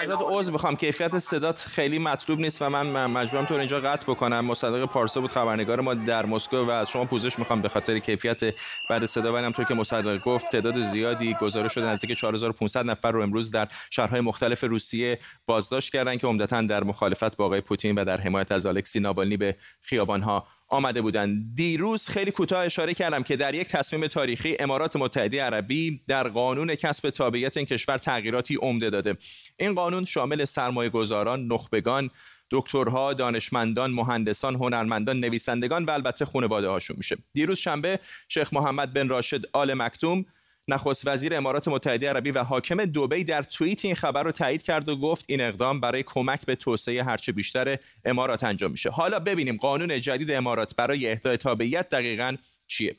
ازت 0.01 0.17
عضو 0.21 0.51
می‌خوام. 0.51 0.75
کیفیت 0.75 1.19
صدات 1.19 1.59
خیلی 1.59 1.99
مطلوب 1.99 2.39
نیست 2.39 2.61
و 2.61 2.69
من 2.69 3.05
مجبورم 3.05 3.45
تو 3.45 3.53
اینجا 3.53 3.79
قطع 3.79 4.05
بکنم. 4.05 4.45
مصدق 4.45 4.85
پارسا 4.85 5.21
بود 5.21 5.31
خبرنگار 5.31 5.81
ما 5.81 5.93
در 5.93 6.25
مسکو 6.25 6.57
و 6.57 6.69
از 6.69 6.89
شما 6.89 7.05
پوزش 7.05 7.39
می‌خوام 7.39 7.61
به 7.61 7.69
خاطر 7.69 7.99
کیفیت 7.99 8.41
بعد 8.89 9.05
صدا. 9.05 9.33
و 9.33 9.37
همونطور 9.37 9.65
که 9.65 9.73
مصدق 9.73 10.17
گفت 10.17 10.51
تعداد 10.51 10.81
زیادی 10.81 11.33
گزارش 11.33 11.73
شده 11.73 11.85
نزدیک 11.85 12.17
4500 12.17 12.85
نفر 12.85 13.11
رو 13.11 13.21
امروز 13.21 13.51
در 13.51 13.67
شهرهای 13.89 14.21
مختلف 14.21 14.63
روسیه 14.63 15.19
بازداشت 15.45 15.93
کردن 15.93 16.17
که 16.17 16.27
عمدتا 16.27 16.61
در 16.61 16.83
مخالفت 16.83 17.37
با 17.37 17.45
آقای 17.45 17.61
پوتین 17.61 17.95
و 17.95 18.05
در 18.05 18.17
حمایت 18.17 18.51
از 18.51 18.65
الکسی 18.65 18.99
ناوالنی 18.99 19.37
به 19.37 19.57
خیابانها 19.81 20.47
آمده 20.73 21.01
بودند 21.01 21.55
دیروز 21.55 22.09
خیلی 22.09 22.31
کوتاه 22.31 22.65
اشاره 22.65 22.93
کردم 22.93 23.23
که 23.23 23.35
در 23.35 23.55
یک 23.55 23.67
تصمیم 23.67 24.07
تاریخی 24.07 24.57
امارات 24.59 24.95
متحده 24.95 25.43
عربی 25.43 26.01
در 26.07 26.27
قانون 26.27 26.75
کسب 26.75 27.09
تابعیت 27.09 27.57
این 27.57 27.65
کشور 27.65 27.97
تغییراتی 27.97 28.55
عمده 28.55 28.89
داده 28.89 29.17
این 29.59 29.73
قانون 29.73 30.05
شامل 30.05 30.45
سرمایه 30.45 30.89
گذاران 30.89 31.47
نخبگان 31.47 32.09
دکترها، 32.51 33.13
دانشمندان، 33.13 33.91
مهندسان، 33.91 34.55
هنرمندان، 34.55 35.19
نویسندگان 35.19 35.85
و 35.85 35.91
البته 35.91 36.25
خانواده 36.25 36.67
هاشون 36.67 36.97
میشه. 36.97 37.17
دیروز 37.33 37.59
شنبه 37.59 37.99
شیخ 38.27 38.53
محمد 38.53 38.93
بن 38.93 39.07
راشد 39.07 39.45
آل 39.53 39.73
مکتوم 39.73 40.25
نخست 40.67 41.07
وزیر 41.07 41.35
امارات 41.35 41.67
متحده 41.67 42.09
عربی 42.09 42.31
و 42.31 42.43
حاکم 42.43 42.85
دوبی 42.85 43.23
در 43.23 43.43
توییت 43.43 43.85
این 43.85 43.95
خبر 43.95 44.23
رو 44.23 44.31
تایید 44.31 44.61
کرد 44.61 44.89
و 44.89 44.95
گفت 44.95 45.25
این 45.27 45.41
اقدام 45.41 45.79
برای 45.79 46.03
کمک 46.03 46.45
به 46.45 46.55
توسعه 46.55 47.03
هرچه 47.03 47.31
بیشتر 47.31 47.77
امارات 48.05 48.43
انجام 48.43 48.71
میشه. 48.71 48.89
حالا 48.89 49.19
ببینیم 49.19 49.57
قانون 49.57 50.01
جدید 50.01 50.31
امارات 50.31 50.75
برای 50.75 51.11
اهدای 51.11 51.37
تابعیت 51.37 51.89
دقیقا 51.89 52.35
چیه. 52.67 52.95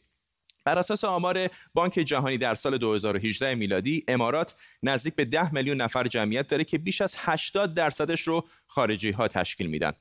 بر 0.64 0.78
اساس 0.78 1.04
آمار 1.04 1.48
بانک 1.74 1.92
جهانی 1.92 2.38
در 2.38 2.54
سال 2.54 2.78
2018 2.78 3.54
میلادی 3.54 4.04
امارات 4.08 4.54
نزدیک 4.82 5.14
به 5.14 5.24
10 5.24 5.54
میلیون 5.54 5.80
نفر 5.80 6.06
جمعیت 6.06 6.46
داره 6.46 6.64
که 6.64 6.78
بیش 6.78 7.00
از 7.00 7.16
80 7.18 7.74
درصدش 7.74 8.20
رو 8.20 8.44
خارجی 8.66 9.10
ها 9.10 9.28
تشکیل 9.28 9.66
میدن. 9.66 9.92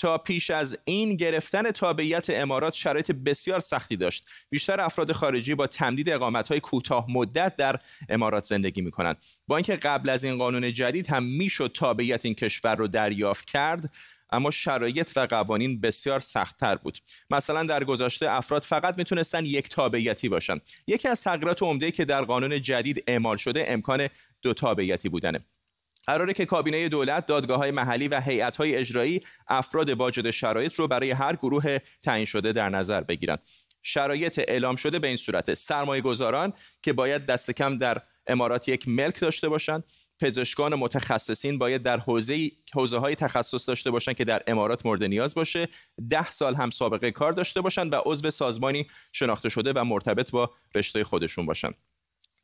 تا 0.00 0.18
پیش 0.18 0.50
از 0.50 0.78
این 0.84 1.16
گرفتن 1.16 1.70
تابعیت 1.70 2.30
امارات 2.30 2.74
شرایط 2.74 3.10
بسیار 3.10 3.60
سختی 3.60 3.96
داشت. 3.96 4.28
بیشتر 4.50 4.80
افراد 4.80 5.12
خارجی 5.12 5.54
با 5.54 5.66
تمدید 5.66 6.08
های 6.08 6.60
کوتاه 6.60 7.06
مدت 7.08 7.56
در 7.56 7.76
امارات 8.08 8.44
زندگی 8.44 8.80
می 8.80 8.90
کنند 8.90 9.16
با 9.46 9.56
اینکه 9.56 9.76
قبل 9.76 10.08
از 10.08 10.24
این 10.24 10.38
قانون 10.38 10.72
جدید 10.72 11.06
هم 11.06 11.22
می‌شد 11.22 11.70
تابعیت 11.74 12.24
این 12.24 12.34
کشور 12.34 12.74
رو 12.74 12.88
دریافت 12.88 13.50
کرد 13.50 13.92
اما 14.32 14.50
شرایط 14.50 15.12
و 15.16 15.26
قوانین 15.30 15.80
بسیار 15.80 16.20
سختتر 16.20 16.74
بود. 16.74 16.98
مثلا 17.30 17.62
در 17.62 17.84
گذشته 17.84 18.30
افراد 18.30 18.62
فقط 18.62 18.98
می‌تونستن 18.98 19.46
یک 19.46 19.68
تابعیتی 19.68 20.28
باشن. 20.28 20.60
یکی 20.86 21.08
از 21.08 21.22
تغییرات 21.22 21.62
عمده 21.62 21.90
که 21.90 22.04
در 22.04 22.24
قانون 22.24 22.62
جدید 22.62 23.04
اعمال 23.06 23.36
شده 23.36 23.64
امکان 23.68 24.08
دو 24.42 24.54
تابعیتی 24.54 25.08
بودنه. 25.08 25.40
قراره 26.10 26.32
که 26.32 26.46
کابینه 26.46 26.88
دولت، 26.88 27.26
دادگاه 27.26 27.58
های 27.58 27.70
محلی 27.70 28.08
و 28.08 28.20
هیئت 28.20 28.56
های 28.56 28.76
اجرایی 28.76 29.20
افراد 29.48 29.90
واجد 29.90 30.30
شرایط 30.30 30.74
رو 30.74 30.88
برای 30.88 31.10
هر 31.10 31.36
گروه 31.36 31.78
تعیین 32.02 32.26
شده 32.26 32.52
در 32.52 32.68
نظر 32.68 33.00
بگیرند. 33.00 33.42
شرایط 33.82 34.40
اعلام 34.48 34.76
شده 34.76 34.98
به 34.98 35.08
این 35.08 35.16
صورت 35.16 35.54
سرمایه 35.54 36.02
گذاران 36.02 36.52
که 36.82 36.92
باید 36.92 37.26
دست 37.26 37.50
کم 37.50 37.78
در 37.78 38.02
امارات 38.26 38.68
یک 38.68 38.88
ملک 38.88 39.20
داشته 39.20 39.48
باشند 39.48 39.84
پزشکان 40.20 40.74
متخصصین 40.74 41.58
باید 41.58 41.82
در 41.82 41.98
حوزه 41.98 42.50
حوزه 42.74 42.98
های 42.98 43.14
تخصص 43.14 43.68
داشته 43.68 43.90
باشند 43.90 44.16
که 44.16 44.24
در 44.24 44.42
امارات 44.46 44.86
مورد 44.86 45.04
نیاز 45.04 45.34
باشه 45.34 45.68
ده 46.10 46.30
سال 46.30 46.54
هم 46.54 46.70
سابقه 46.70 47.10
کار 47.10 47.32
داشته 47.32 47.60
باشند 47.60 47.92
و 47.92 47.96
عضو 48.06 48.30
سازمانی 48.30 48.86
شناخته 49.12 49.48
شده 49.48 49.72
و 49.72 49.84
مرتبط 49.84 50.30
با 50.30 50.50
رشته 50.74 51.04
خودشون 51.04 51.46
باشند 51.46 51.74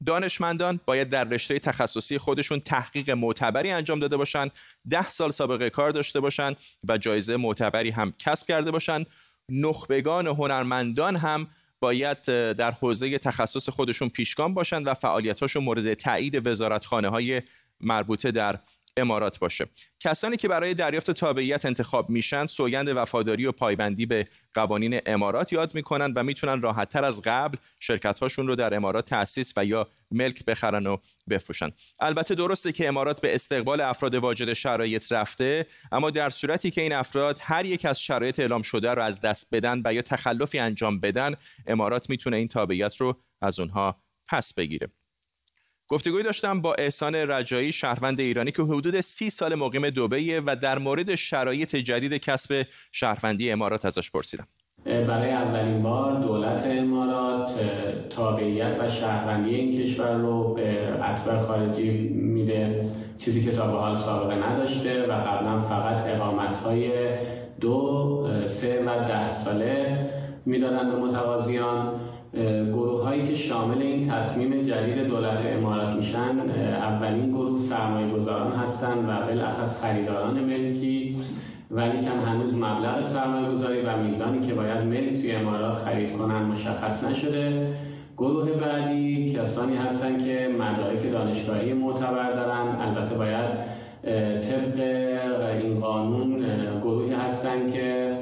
دانشمندان 0.07 0.81
باید 0.87 1.09
در 1.09 1.25
رشته 1.25 1.59
تخصصی 1.59 2.19
خودشون 2.19 2.61
تحقیق 2.61 3.11
معتبری 3.11 3.71
انجام 3.71 4.01
داده 4.01 4.17
باشند 4.17 4.59
ده 4.91 5.09
سال 5.09 5.31
سابقه 5.31 5.71
کار 5.71 5.91
داشته 5.91 6.21
باشند 6.21 6.57
و 6.89 6.99
جایزه 6.99 7.37
معتبری 7.37 7.91
هم 7.91 8.15
کسب 8.19 8.47
کرده 8.47 8.71
باشند 8.71 9.07
نخبگان 9.51 10.27
هنرمندان 10.27 11.17
هم 11.17 11.47
باید 11.81 12.23
در 12.53 12.71
حوزه 12.71 13.19
تخصص 13.19 13.69
خودشون 13.69 14.09
پیشگام 14.09 14.55
باشند 14.55 14.87
و 14.87 14.95
فعالیتاشون 14.95 15.65
مورد 15.65 15.95
تایید 15.95 16.47
وزارتخانه 16.47 17.09
های 17.09 17.43
مربوطه 17.81 18.31
در 18.31 18.59
امارات 18.97 19.39
باشه. 19.39 19.67
کسانی 20.01 20.37
که 20.37 20.49
برای 20.49 20.75
دریافت 20.75 21.11
تابعیت 21.11 21.65
انتخاب 21.65 22.11
میشن 22.11 22.47
سوگند 22.47 22.89
وفاداری 22.89 23.47
و 23.47 23.53
پایبندی 23.53 24.07
به 24.07 24.25
قوانین 24.55 25.01
امارات 25.07 25.53
یاد 25.53 25.75
می‌کنن 25.75 26.13
و 26.13 26.23
می‌تونن 26.23 26.63
راحتتر 26.63 27.05
از 27.05 27.23
قبل 27.25 27.59
شرکت 27.81 28.19
هاشون 28.19 28.47
رو 28.47 28.57
در 28.57 28.75
امارات 28.75 29.09
تأسیس 29.09 29.53
و 29.57 29.65
یا 29.65 29.89
ملک 30.11 30.45
بخرن 30.45 30.87
و 30.87 30.97
بفروشن. 31.31 31.71
البته 32.01 32.35
درسته 32.35 32.73
که 32.73 32.89
امارات 32.89 33.21
به 33.21 33.35
استقبال 33.35 33.81
افراد 33.81 34.15
واجد 34.15 34.53
شرایط 34.53 35.13
رفته 35.13 35.67
اما 35.93 36.11
در 36.11 36.31
صورتی 36.31 36.71
که 36.71 36.81
این 36.81 36.93
افراد 36.93 37.39
هر 37.41 37.67
یک 37.67 37.85
از 37.85 38.01
شرایط 38.01 38.41
اعلام 38.41 38.63
شده 38.63 38.91
رو 38.91 39.03
از 39.03 39.21
دست 39.21 39.55
بدن 39.55 39.83
و 39.85 39.95
یا 39.95 40.03
تخلفی 40.03 40.59
انجام 40.59 41.01
بدن 41.01 41.35
امارات 41.67 42.11
می‌تونه 42.11 42.37
این 42.37 42.49
تابعیت 42.49 42.97
رو 42.97 43.17
از 43.43 43.61
اونها 43.61 43.97
پس 44.29 44.55
بگیره. 44.55 44.89
گفتگوی 45.89 46.23
داشتم 46.23 46.61
با 46.61 46.75
احسان 46.75 47.15
رجایی 47.15 47.73
شهروند 47.73 48.21
ایرانی 48.21 48.53
که 48.53 48.63
حدود 48.63 49.01
سی 49.01 49.31
سال 49.31 49.55
مقیم 49.55 49.91
دوبه 49.91 50.43
و 50.47 50.57
در 50.57 50.79
مورد 50.79 51.15
شرایط 51.15 51.77
جدید 51.77 52.15
کسب 52.15 52.67
شهروندی 52.93 53.51
امارات 53.51 53.85
ازش 53.85 54.11
پرسیدم. 54.11 54.47
برای 54.85 55.31
اولین 55.31 55.83
بار 55.83 56.21
دولت 56.21 56.67
امارات 56.67 57.53
تابعیت 58.11 58.77
و 58.81 58.89
شهروندی 58.89 59.55
این 59.55 59.83
کشور 59.83 60.15
رو 60.15 60.55
به 60.55 60.89
اتباع 61.05 61.39
خارجی 61.39 61.91
میده. 62.09 62.91
چیزی 63.19 63.45
که 63.45 63.51
تا 63.51 63.67
به 63.67 63.79
حال 63.79 63.95
سابقه 63.95 64.35
نداشته 64.35 65.03
و 65.03 65.13
قبلا 65.13 65.59
فقط 65.59 66.05
اقامت 66.07 66.57
های 66.57 66.91
دو 67.61 68.29
سه 68.45 68.85
و 68.87 69.05
ده 69.09 69.29
ساله 69.29 70.11
می‌دادن 70.47 70.91
به 70.91 70.97
متقاضیان 70.97 72.01
گروه 72.73 73.03
هایی 73.03 73.23
که 73.23 73.35
شامل 73.35 73.83
این 73.83 74.09
تصمیم 74.09 74.63
جدید 74.63 75.07
دولت 75.07 75.47
امارات 75.47 75.95
میشن 75.95 76.41
اولین 76.81 77.31
گروه 77.31 77.59
سرمایه 77.59 78.09
گذاران 78.09 78.53
هستند 78.53 79.09
و 79.09 79.27
بالاخص 79.27 79.85
خریداران 79.85 80.35
ملکی 80.35 81.17
ولی 81.71 81.99
کم 81.99 82.21
هنوز 82.27 82.55
مبلغ 82.55 83.01
سرمایه 83.01 83.49
گذاری 83.49 83.81
و 83.81 83.97
میزانی 83.97 84.47
که 84.47 84.55
باید 84.55 84.79
ملک 84.79 85.21
توی 85.21 85.33
امارات 85.33 85.75
خرید 85.75 86.13
کنن 86.13 86.43
مشخص 86.43 87.05
نشده. 87.05 87.75
گروه 88.17 88.51
بعدی 88.51 89.35
کسانی 89.35 89.77
هستند 89.77 90.25
که 90.25 90.49
مدارک 90.59 91.13
دانشگاهی 91.13 91.73
معتبر 91.73 92.33
دارن. 92.33 92.81
البته 92.81 93.15
باید 93.15 93.51
طبق 94.41 94.81
این 95.63 95.75
قانون 95.75 96.45
گروهی 96.81 97.13
هستند 97.13 97.73
که 97.73 98.16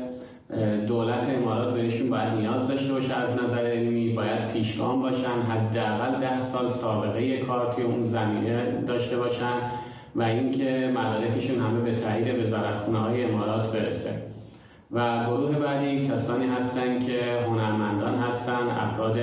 دولت 0.87 1.31
امارات 1.31 1.75
بهشون 1.75 2.11
باید 2.11 2.33
نیاز 2.33 2.69
داشته 2.69 2.93
باشه 2.93 3.14
از 3.14 3.43
نظر 3.43 3.67
علمی 3.67 4.12
باید 4.12 4.53
پیشگام 4.53 5.03
باشن 5.03 5.43
حداقل 5.51 6.21
ده 6.21 6.40
سال 6.40 6.71
سابقه 6.71 7.38
کار 7.38 7.73
توی 7.73 7.85
اون 7.85 8.05
زمینه 8.05 8.83
داشته 8.87 9.17
باشن 9.17 9.57
و 10.14 10.23
اینکه 10.23 10.93
مدارکشون 10.95 11.61
همه 11.61 11.81
به 11.81 11.95
تایید 11.95 12.43
وزارتخونه 12.43 12.99
های 12.99 13.25
امارات 13.25 13.73
برسه. 13.73 14.11
و 14.93 15.25
گروه 15.25 15.59
بعدی 15.59 16.09
کسانی 16.09 16.47
هستن 16.47 16.99
که 16.99 17.21
هنرمندان 17.47 18.14
هستن 18.14 18.69
افراد 18.69 19.19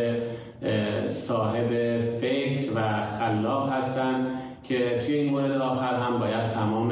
صاحب 1.09 1.99
فکر 1.99 2.71
و 2.75 3.03
خلاق 3.03 3.69
هستن 3.71 4.27
که 4.63 4.99
توی 5.05 5.15
این 5.15 5.31
مورد 5.31 5.51
آخر 5.51 5.95
هم 5.95 6.19
باید 6.19 6.47
تمام 6.49 6.91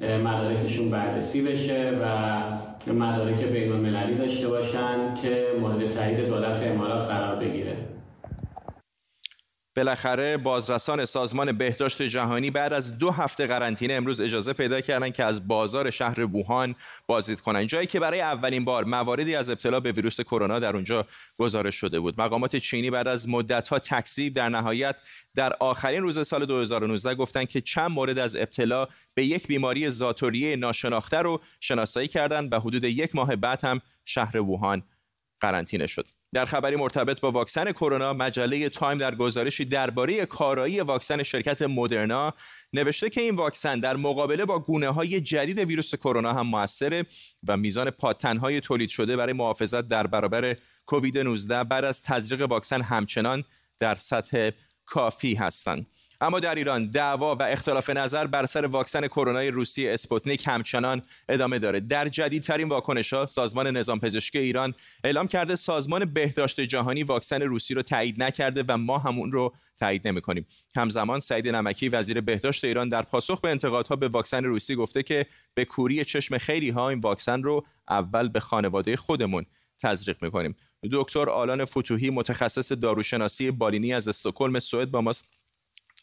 مدارکشون 0.00 0.90
بررسی 0.90 1.42
بشه 1.42 1.92
و 2.02 2.92
مدارک 2.92 3.44
بین 3.44 3.72
المللی 3.72 4.14
داشته 4.14 4.48
باشن 4.48 5.14
که 5.22 5.46
مورد 5.60 5.90
تایید 5.90 6.26
دولت 6.28 6.62
امارات 6.62 7.08
قرار 7.08 7.36
بگیره. 7.36 7.76
بالاخره 9.76 10.36
بازرسان 10.36 11.04
سازمان 11.04 11.52
بهداشت 11.52 12.02
جهانی 12.02 12.50
بعد 12.50 12.72
از 12.72 12.98
دو 12.98 13.10
هفته 13.10 13.46
قرنطینه 13.46 13.94
امروز 13.94 14.20
اجازه 14.20 14.52
پیدا 14.52 14.80
کردند 14.80 15.14
که 15.14 15.24
از 15.24 15.48
بازار 15.48 15.90
شهر 15.90 16.20
ووهان 16.20 16.74
بازدید 17.06 17.40
کنند 17.40 17.66
جایی 17.66 17.86
که 17.86 18.00
برای 18.00 18.20
اولین 18.20 18.64
بار 18.64 18.84
مواردی 18.84 19.34
از 19.34 19.50
ابتلا 19.50 19.80
به 19.80 19.92
ویروس 19.92 20.20
کرونا 20.20 20.58
در 20.58 20.74
اونجا 20.74 21.06
گزارش 21.38 21.74
شده 21.74 22.00
بود. 22.00 22.20
مقامات 22.20 22.56
چینی 22.56 22.90
بعد 22.90 23.08
از 23.08 23.28
مدت‌ها 23.28 23.78
تکذیب 23.78 24.32
در 24.32 24.48
نهایت 24.48 24.96
در 25.34 25.52
آخرین 25.60 26.02
روز 26.02 26.28
سال 26.28 26.46
2019 26.46 27.14
گفتند 27.14 27.48
که 27.48 27.60
چند 27.60 27.90
مورد 27.90 28.18
از 28.18 28.36
ابتلا 28.36 28.86
به 29.14 29.26
یک 29.26 29.46
بیماری 29.46 29.90
ذاتوریه 29.90 30.56
ناشناخته 30.56 31.18
رو 31.18 31.40
شناسایی 31.60 32.08
کردند 32.08 32.52
و 32.52 32.60
حدود 32.60 32.84
یک 32.84 33.14
ماه 33.14 33.36
بعد 33.36 33.64
هم 33.64 33.80
شهر 34.04 34.36
ووهان 34.36 34.82
قرنطینه 35.40 35.86
شد. 35.86 36.06
در 36.32 36.44
خبری 36.44 36.76
مرتبط 36.76 37.20
با 37.20 37.30
واکسن 37.30 37.72
کرونا 37.72 38.12
مجله 38.12 38.68
تایم 38.68 38.98
در 38.98 39.14
گزارشی 39.14 39.64
درباره 39.64 40.26
کارایی 40.26 40.80
واکسن 40.80 41.22
شرکت 41.22 41.62
مدرنا 41.62 42.34
نوشته 42.72 43.10
که 43.10 43.20
این 43.20 43.34
واکسن 43.34 43.80
در 43.80 43.96
مقابله 43.96 44.44
با 44.44 44.58
گونه 44.58 44.88
های 44.88 45.20
جدید 45.20 45.58
ویروس 45.58 45.94
کرونا 45.94 46.32
هم 46.32 46.46
موثره 46.46 47.06
و 47.48 47.56
میزان 47.56 47.90
پادتن‌های 47.90 48.60
تولید 48.60 48.88
شده 48.88 49.16
برای 49.16 49.32
محافظت 49.32 49.88
در 49.88 50.06
برابر 50.06 50.56
کووید 50.86 51.18
19 51.18 51.64
بعد 51.64 51.84
از 51.84 52.02
تزریق 52.02 52.50
واکسن 52.50 52.82
همچنان 52.82 53.44
در 53.78 53.94
سطح 53.94 54.50
کافی 54.86 55.34
هستند. 55.34 55.86
اما 56.20 56.40
در 56.40 56.54
ایران 56.54 56.90
دعوا 56.90 57.34
و 57.34 57.42
اختلاف 57.42 57.90
نظر 57.90 58.26
بر 58.26 58.46
سر 58.46 58.66
واکسن 58.66 59.06
کرونا 59.06 59.40
روسی 59.40 59.88
اسپوتنیک 59.88 60.48
همچنان 60.48 61.02
ادامه 61.28 61.58
داره. 61.58 61.80
در 61.80 62.08
جدیدترین 62.08 62.68
واکنش 62.68 63.12
ها 63.12 63.26
سازمان 63.26 63.66
نظام 63.66 64.00
پزشکی 64.00 64.38
ایران 64.38 64.74
اعلام 65.04 65.28
کرده 65.28 65.54
سازمان 65.54 66.04
بهداشت 66.04 66.60
جهانی 66.60 67.02
واکسن 67.02 67.42
روسی 67.42 67.74
رو 67.74 67.82
تایید 67.82 68.22
نکرده 68.22 68.64
و 68.68 68.76
ما 68.76 68.98
همون 68.98 69.32
رو 69.32 69.54
تایید 69.78 70.08
نمی‌کنیم. 70.08 70.46
همزمان 70.76 71.20
سعید 71.20 71.48
نمکی 71.48 71.88
وزیر 71.88 72.20
بهداشت 72.20 72.64
ایران 72.64 72.88
در 72.88 73.02
پاسخ 73.02 73.40
به 73.40 73.50
انتقادها 73.50 73.96
به 73.96 74.08
واکسن 74.08 74.44
روسی 74.44 74.74
گفته 74.74 75.02
که 75.02 75.26
به 75.54 75.64
کوری 75.64 76.04
چشم 76.04 76.38
خیلی 76.38 76.70
ها 76.70 76.88
این 76.88 77.00
واکسن 77.00 77.42
رو 77.42 77.66
اول 77.88 78.28
به 78.28 78.40
خانواده 78.40 78.96
خودمون 78.96 79.46
تزریق 79.82 80.22
می‌کنیم. 80.22 80.56
دکتر 80.92 81.30
آلان 81.30 81.64
فتوحی 81.64 82.10
متخصص 82.10 82.72
داروشناسی 82.72 83.50
بالینی 83.50 83.94
از 83.94 84.08
استکهلم 84.08 84.58
سوئد 84.58 84.90
با 84.90 85.00
ماست. 85.00 85.39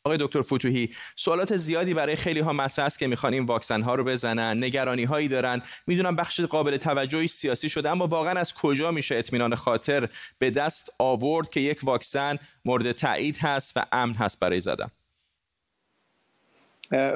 آقای 0.08 0.18
دکتر 0.22 0.42
فتوحی 0.42 0.90
سوالات 1.16 1.56
زیادی 1.58 1.94
برای 1.94 2.16
خیلی 2.16 2.40
ها 2.40 2.54
مطرح 2.54 2.86
است 2.86 3.00
که 3.00 3.08
می‌خوان 3.08 3.34
این 3.34 3.46
واکسن 3.46 3.82
ها 3.82 3.96
رو 3.96 4.04
بزنن 4.04 4.64
نگرانی 4.64 5.04
هایی 5.04 5.28
دارن 5.28 5.62
می‌دونم 5.88 6.16
بخش 6.16 6.42
قابل 6.42 6.78
توجهی 6.78 7.28
سیاسی 7.28 7.70
شده 7.70 7.90
اما 7.90 8.08
واقعا 8.08 8.40
از 8.40 8.54
کجا 8.54 8.92
میشه 8.92 9.16
اطمینان 9.16 9.56
خاطر 9.56 10.08
به 10.40 10.50
دست 10.50 10.94
آورد 11.00 11.50
که 11.50 11.60
یک 11.60 11.80
واکسن 11.84 12.38
مورد 12.66 12.92
تایید 12.92 13.38
هست 13.38 13.78
و 13.78 13.86
امن 13.92 14.14
هست 14.14 14.40
برای 14.40 14.60
زدن؟ 14.60 14.88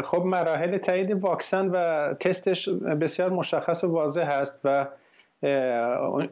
خب 0.03 0.23
مراحل 0.25 0.77
تایید 0.77 1.11
واکسن 1.11 1.67
و 1.67 2.13
تستش 2.13 2.69
بسیار 2.69 3.29
مشخص 3.29 3.83
و 3.83 3.87
واضح 3.87 4.25
هست 4.31 4.61
و 4.63 4.87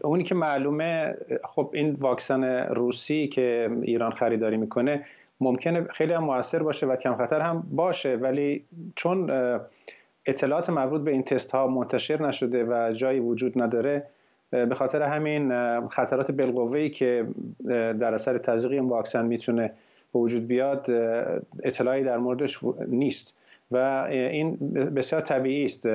اونی 0.02 0.24
که 0.24 0.36
معلومه 0.36 1.18
خب 1.44 1.72
این 1.74 1.92
واکسن 1.92 2.44
روسی 2.70 3.28
که 3.28 3.70
ایران 3.82 4.12
خریداری 4.12 4.58
می‌کنه 4.58 5.06
ممکنه 5.42 5.84
خیلی 5.84 6.14
هم 6.14 6.24
موثر 6.24 6.64
باشه 6.64 6.88
و 6.88 6.96
کم 6.96 7.16
خطر 7.16 7.42
هم 7.42 7.68
باشه 7.72 8.16
ولی 8.16 8.66
چون 8.96 9.32
اطلاعات 10.26 10.70
مربوط 10.70 11.02
به 11.02 11.12
این 11.12 11.24
تست 11.24 11.52
ها 11.52 11.68
منتشر 11.68 12.28
نشده 12.28 12.64
و 12.64 12.94
جایی 12.94 13.20
وجود 13.20 13.62
نداره 13.62 14.06
به 14.50 14.76
خاطر 14.76 15.02
همین 15.02 15.50
خطرات 15.88 16.32
بالقوه‌ای 16.32 16.90
که 16.90 17.28
در 17.68 18.14
اثر 18.14 18.38
تزریق 18.38 18.72
این 18.72 18.90
واکسن 18.90 19.26
می‌تونه 19.26 19.72
به 20.14 20.20
وجود 20.20 20.48
بیاد 20.48 20.92
اطلاعی 21.64 22.04
در 22.04 22.18
موردش 22.18 22.60
نیست 22.88 23.40
و 23.72 23.78
این 24.10 24.56
بسیار 24.96 25.22
طبیعی 25.22 25.66
است. 25.66 25.86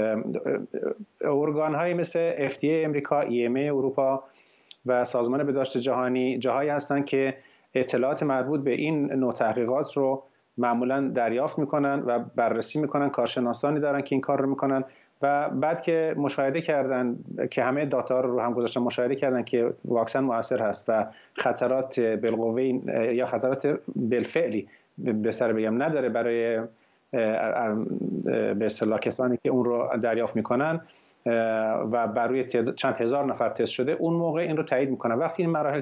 ارگان 1.20 1.74
های 1.74 1.94
مثل 1.94 2.48
FDA 2.48 2.64
امریکا 2.64 3.24
EMA 3.24 3.58
اروپا 3.58 4.24
و 4.86 5.04
سازمان 5.04 5.44
بهداشت 5.44 5.78
جهانی 5.78 6.38
جاهایی 6.38 6.70
هستند 6.70 7.06
که 7.06 7.34
اطلاعات 7.74 8.22
مربوط 8.22 8.60
به 8.60 8.70
این 8.70 9.12
نوع 9.12 9.32
تحقیقات 9.32 9.92
رو 9.96 10.22
معمولا 10.58 11.08
دریافت 11.14 11.58
می‌کنن 11.58 12.02
و 12.06 12.18
بررسی 12.36 12.80
می‌کنن 12.80 13.10
کارشناسانی 13.10 13.80
دارن 13.80 14.00
که 14.00 14.14
این 14.14 14.20
کار 14.20 14.40
رو 14.40 14.48
می‌کنن 14.48 14.84
و 15.22 15.50
بعد 15.50 15.82
که 15.82 16.14
مشاهده 16.16 16.60
کردن 16.60 17.16
که 17.50 17.62
همه 17.62 17.84
داتا 17.84 18.20
رو 18.20 18.40
هم 18.40 18.52
گذاشتن 18.52 18.80
مشاهده 18.80 19.14
کردن 19.14 19.42
که 19.42 19.72
واکسن 19.84 20.20
موثر 20.20 20.62
هست 20.62 20.84
و 20.88 21.06
خطرات 21.34 22.00
بالقوه 22.00 22.62
یا 23.14 23.26
خطرات 23.26 23.78
بالفعلی 23.96 24.68
بهتر 24.98 25.52
بگم 25.52 25.82
نداره 25.82 26.08
برای 26.08 26.60
به 28.54 28.64
اصطلاح 28.64 28.98
کسانی 28.98 29.38
که 29.42 29.50
اون 29.50 29.64
رو 29.64 29.88
دریافت 30.02 30.36
می‌کنن 30.36 30.80
و 31.92 32.06
بر 32.06 32.26
روی 32.26 32.44
چند 32.76 32.96
هزار 32.96 33.24
نفر 33.24 33.48
تست 33.48 33.72
شده 33.72 33.92
اون 33.92 34.14
موقع 34.14 34.40
این 34.40 34.56
رو 34.56 34.62
تایید 34.62 34.90
می‌کنن. 34.90 35.14
وقتی 35.14 35.42
این 35.42 35.52
مراحل 35.52 35.80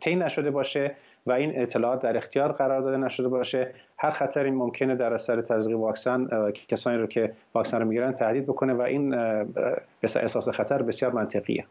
طی 0.00 0.16
نشده 0.16 0.50
باشه 0.50 0.94
و 1.26 1.32
این 1.32 1.60
اطلاعات 1.60 2.02
در 2.02 2.16
اختیار 2.16 2.52
قرار 2.52 2.80
داده 2.80 2.96
نشده 2.96 3.28
باشه. 3.28 3.74
هر 3.98 4.10
خطری 4.10 4.50
ممکنه 4.50 4.96
در 4.96 5.14
اثر 5.14 5.42
تزریق 5.42 5.78
واکسن 5.78 6.28
کسانی 6.68 6.98
رو 6.98 7.06
که 7.06 7.32
واکسن 7.54 7.80
رو 7.80 7.86
می‌گیرن 7.86 8.12
تهدید 8.12 8.46
بکنه 8.46 8.74
و 8.74 8.80
این 8.80 9.14
احساس 10.02 10.48
خطر 10.48 10.82
بسیار 10.82 11.12
منطقیه. 11.12 11.66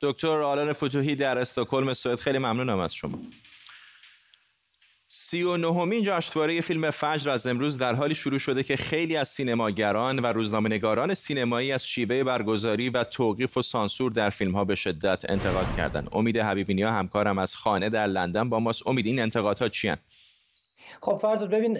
دکتر 0.00 0.42
آلان 0.42 0.72
فتوحی 0.72 1.16
در 1.16 1.38
استکهلم 1.38 1.92
سوئد 1.92 2.18
خیلی 2.18 2.38
ممنونم 2.38 2.78
از 2.78 2.94
شما. 2.94 3.18
سی 5.08 5.42
و 5.42 5.56
نهمین 5.56 6.02
جشنواره 6.04 6.60
فیلم 6.60 6.90
فجر 6.90 7.30
از 7.30 7.46
امروز 7.46 7.78
در 7.78 7.94
حالی 7.94 8.14
شروع 8.14 8.38
شده 8.38 8.62
که 8.62 8.76
خیلی 8.76 9.16
از 9.16 9.28
سینماگران 9.28 10.18
و 10.18 10.26
روزنامه‌نگاران 10.26 11.14
سینمایی 11.14 11.72
از 11.72 11.86
شیوه 11.86 12.24
برگزاری 12.24 12.90
و 12.90 13.04
توقیف 13.04 13.56
و 13.56 13.62
سانسور 13.62 14.12
در 14.12 14.30
فیلم 14.30 14.52
ها 14.52 14.64
به 14.64 14.74
شدت 14.74 15.30
انتقاد 15.30 15.76
کردند. 15.76 16.08
امید 16.12 16.36
حبیبینیا 16.36 16.92
همکارم 16.92 17.38
از 17.38 17.56
خانه 17.56 17.88
در 17.88 18.06
لندن 18.06 18.48
با 18.48 18.60
ماست. 18.60 18.86
امید 18.86 19.06
این 19.06 19.20
انتقادها 19.20 19.68
چی 19.68 19.88
خب 21.02 21.16
فرداد 21.16 21.50
ببین 21.50 21.78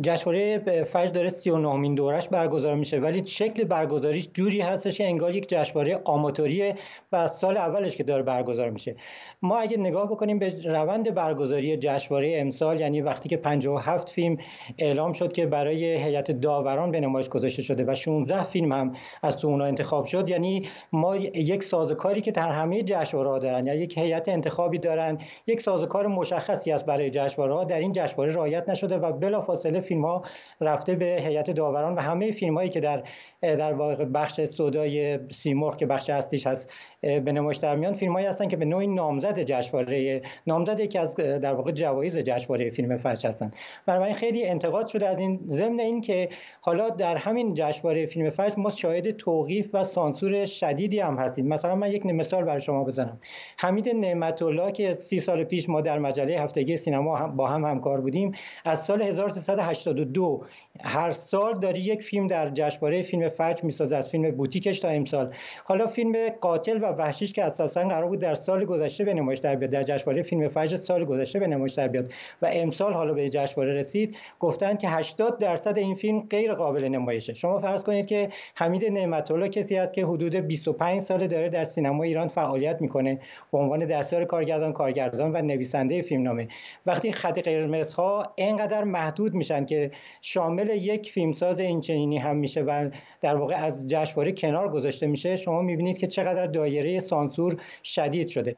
جشنواره 0.00 0.58
فجر 0.84 1.12
داره 1.12 1.30
39 1.30 1.68
امین 1.68 1.94
دورش 1.94 2.28
برگزار 2.28 2.74
میشه 2.74 2.98
ولی 2.98 3.26
شکل 3.26 3.64
برگزاریش 3.64 4.28
جوری 4.34 4.60
هستش 4.60 4.98
که 4.98 5.04
انگار 5.04 5.34
یک 5.34 5.48
جشنواره 5.48 6.00
آماتوریه 6.04 6.76
و 7.12 7.28
سال 7.28 7.56
اولش 7.56 7.96
که 7.96 8.02
داره 8.02 8.22
برگزار 8.22 8.70
میشه. 8.70 8.96
ما 9.42 9.58
اگه 9.58 9.76
نگاه 9.76 10.06
بکنیم 10.10 10.38
به 10.38 10.54
روند 10.64 11.14
برگزاری 11.14 11.76
جشنواره 11.76 12.32
امسال 12.36 12.80
یعنی 12.80 13.00
وقتی 13.00 13.28
که 13.28 13.36
57 13.36 14.10
فیلم 14.10 14.36
اعلام 14.78 15.12
شد 15.12 15.32
که 15.32 15.46
برای 15.46 15.84
هیئت 15.84 16.30
داوران 16.30 16.90
به 16.90 17.00
نمایش 17.00 17.28
گذاشته 17.28 17.62
شده 17.62 17.84
و 17.84 17.94
16 17.94 18.44
فیلم 18.44 18.72
هم 18.72 18.92
از 19.22 19.36
تو 19.36 19.48
اونا 19.48 19.64
انتخاب 19.64 20.04
شد 20.04 20.28
یعنی 20.28 20.68
ما 20.92 21.16
یک 21.16 21.64
سازوکاری 21.64 22.20
که 22.20 22.32
در 22.32 22.52
همه 22.52 22.82
جشنواره 22.82 23.40
دارن 23.40 23.66
یعنی 23.66 23.80
یک 23.80 23.98
هیئت 23.98 24.28
انتخابی 24.28 24.78
دارن 24.78 25.18
یک 25.46 25.60
سازوکار 25.60 26.06
مشخصی 26.06 26.72
است 26.72 26.84
برای 26.86 27.10
جشنواره 27.10 27.64
در 27.64 27.78
این 27.78 27.92
جشنواره 27.92 28.25
رعایت 28.26 28.68
نشده 28.68 28.96
و 28.98 29.12
بلافاصله 29.12 29.80
فیلم 29.80 30.04
ها 30.04 30.22
رفته 30.60 30.94
به 30.94 31.04
هیئت 31.20 31.50
داوران 31.50 31.94
و 31.94 32.00
همه 32.00 32.30
فیلم 32.30 32.54
هایی 32.54 32.70
که 32.70 32.80
در 32.80 33.02
در 33.40 33.72
واقع 33.72 34.04
بخش 34.04 34.44
سودای 34.44 35.18
سیمرغ 35.30 35.76
که 35.76 35.86
بخش 35.86 36.10
اصلیش 36.10 36.46
هست 36.46 36.72
به 37.00 37.32
نمایش 37.32 37.56
در 37.56 37.76
میان 37.76 37.92
فیلم 37.92 38.12
هایی 38.12 38.26
هستن 38.26 38.48
که 38.48 38.56
به 38.56 38.64
نوعی 38.64 38.86
نامزد 38.86 39.38
جشنواره 39.38 40.22
نامزد 40.46 40.80
یکی 40.80 40.98
از 40.98 41.14
در 41.16 41.54
واقع 41.54 41.72
جوایز 41.72 42.18
جشنواره 42.18 42.70
فیلم 42.70 42.96
فجر 42.96 43.28
هستن. 43.28 43.50
بنابراین 43.86 44.14
خیلی 44.14 44.46
انتقاد 44.46 44.86
شده 44.86 45.08
از 45.08 45.18
این 45.18 45.40
ضمن 45.48 45.80
این 45.80 46.00
که 46.00 46.28
حالا 46.60 46.90
در 46.90 47.16
همین 47.16 47.54
جشنواره 47.54 48.06
فیلم 48.06 48.30
فجر 48.30 48.54
ما 48.56 48.70
شاهد 48.70 49.10
توقیف 49.10 49.74
و 49.74 49.84
سانسور 49.84 50.44
شدیدی 50.44 51.00
هم 51.00 51.16
هستیم. 51.18 51.48
مثلا 51.48 51.74
من 51.74 51.90
یک 51.92 52.06
مثال 52.06 52.44
برای 52.44 52.60
شما 52.60 52.84
بزنم. 52.84 53.20
حمید 53.58 53.88
نعمت 53.88 54.42
الله 54.42 54.72
که 54.72 54.96
سی 54.98 55.20
سال 55.20 55.44
پیش 55.44 55.68
ما 55.68 55.80
در 55.80 55.98
مجله 55.98 56.40
هفتگی 56.40 56.76
سینما 56.76 57.26
با 57.26 57.46
هم 57.46 57.64
همکار 57.64 58.00
بودیم 58.00 58.15
از 58.64 58.84
سال 58.84 59.02
1382 59.02 60.44
هر 60.84 61.10
سال 61.10 61.60
داری 61.60 61.80
یک 61.80 62.02
فیلم 62.02 62.26
در 62.26 62.50
جشنواره 62.50 63.02
فیلم 63.02 63.28
فجر 63.28 63.64
می‌سازه 63.64 63.96
از 63.96 64.08
فیلم 64.08 64.30
بوتیکش 64.30 64.80
تا 64.80 64.88
امسال. 64.88 65.34
حالا 65.64 65.86
فیلم 65.86 66.28
قاتل 66.40 66.78
و 66.82 66.86
وحشیش 66.86 67.32
که 67.32 67.44
اساسا 67.44 67.88
قرار 67.88 68.08
بود 68.08 68.18
در 68.18 68.34
سال 68.34 68.64
گذشته 68.64 69.04
به 69.04 69.14
نمایش 69.14 69.38
در 69.38 69.56
بیاد 69.56 69.70
در 69.70 69.82
جشنواره 69.82 70.22
فیلم 70.22 70.48
فجر 70.48 70.76
سال 70.76 71.04
گذشته 71.04 71.38
به 71.38 71.46
نمایش 71.46 71.72
در 71.72 71.88
بیاد 71.88 72.12
و 72.42 72.50
امسال 72.52 72.92
حالا 72.92 73.14
به 73.14 73.28
جشنواره 73.28 73.74
رسید. 73.74 74.16
گفتن 74.40 74.76
که 74.76 74.88
80 74.88 75.38
درصد 75.38 75.78
این 75.78 75.94
فیلم 75.94 76.20
غیر 76.30 76.54
قابل 76.54 76.84
نمایشه. 76.84 77.34
شما 77.34 77.58
فرض 77.58 77.82
کنید 77.82 78.06
که 78.06 78.28
حمید 78.54 78.84
نعمت 78.84 79.30
الله 79.30 79.48
کسی 79.48 79.76
است 79.76 79.94
که 79.94 80.04
حدود 80.04 80.34
25 80.34 81.02
سال 81.02 81.26
داره 81.26 81.48
در 81.48 81.64
سینما 81.64 82.02
ایران 82.02 82.28
فعالیت 82.28 82.80
می‌کنه. 82.80 83.18
به 83.52 83.58
عنوان 83.58 83.86
دستیار 83.86 84.24
کارگردان 84.24 84.72
کارگردان 84.72 85.32
و 85.32 85.42
نویسنده 85.42 86.02
فیلمنامه. 86.02 86.48
وقتی 86.86 87.12
خط 87.12 87.38
قرمزها 87.38 88.05
اینقدر 88.36 88.84
محدود 88.84 89.34
میشن 89.34 89.66
که 89.66 89.90
شامل 90.20 90.68
یک 90.68 91.12
فیلمساز 91.12 91.60
اینچنینی 91.60 92.18
هم 92.18 92.36
میشه 92.36 92.62
و 92.62 92.90
در 93.20 93.36
واقع 93.36 93.54
از 93.54 93.86
جشنواره 93.88 94.32
کنار 94.32 94.68
گذاشته 94.68 95.06
میشه. 95.06 95.36
شما 95.36 95.62
می‌بینید 95.62 95.98
که 95.98 96.06
چقدر 96.06 96.46
دایره 96.46 97.00
سانسور 97.00 97.60
شدید 97.84 98.28
شده. 98.28 98.56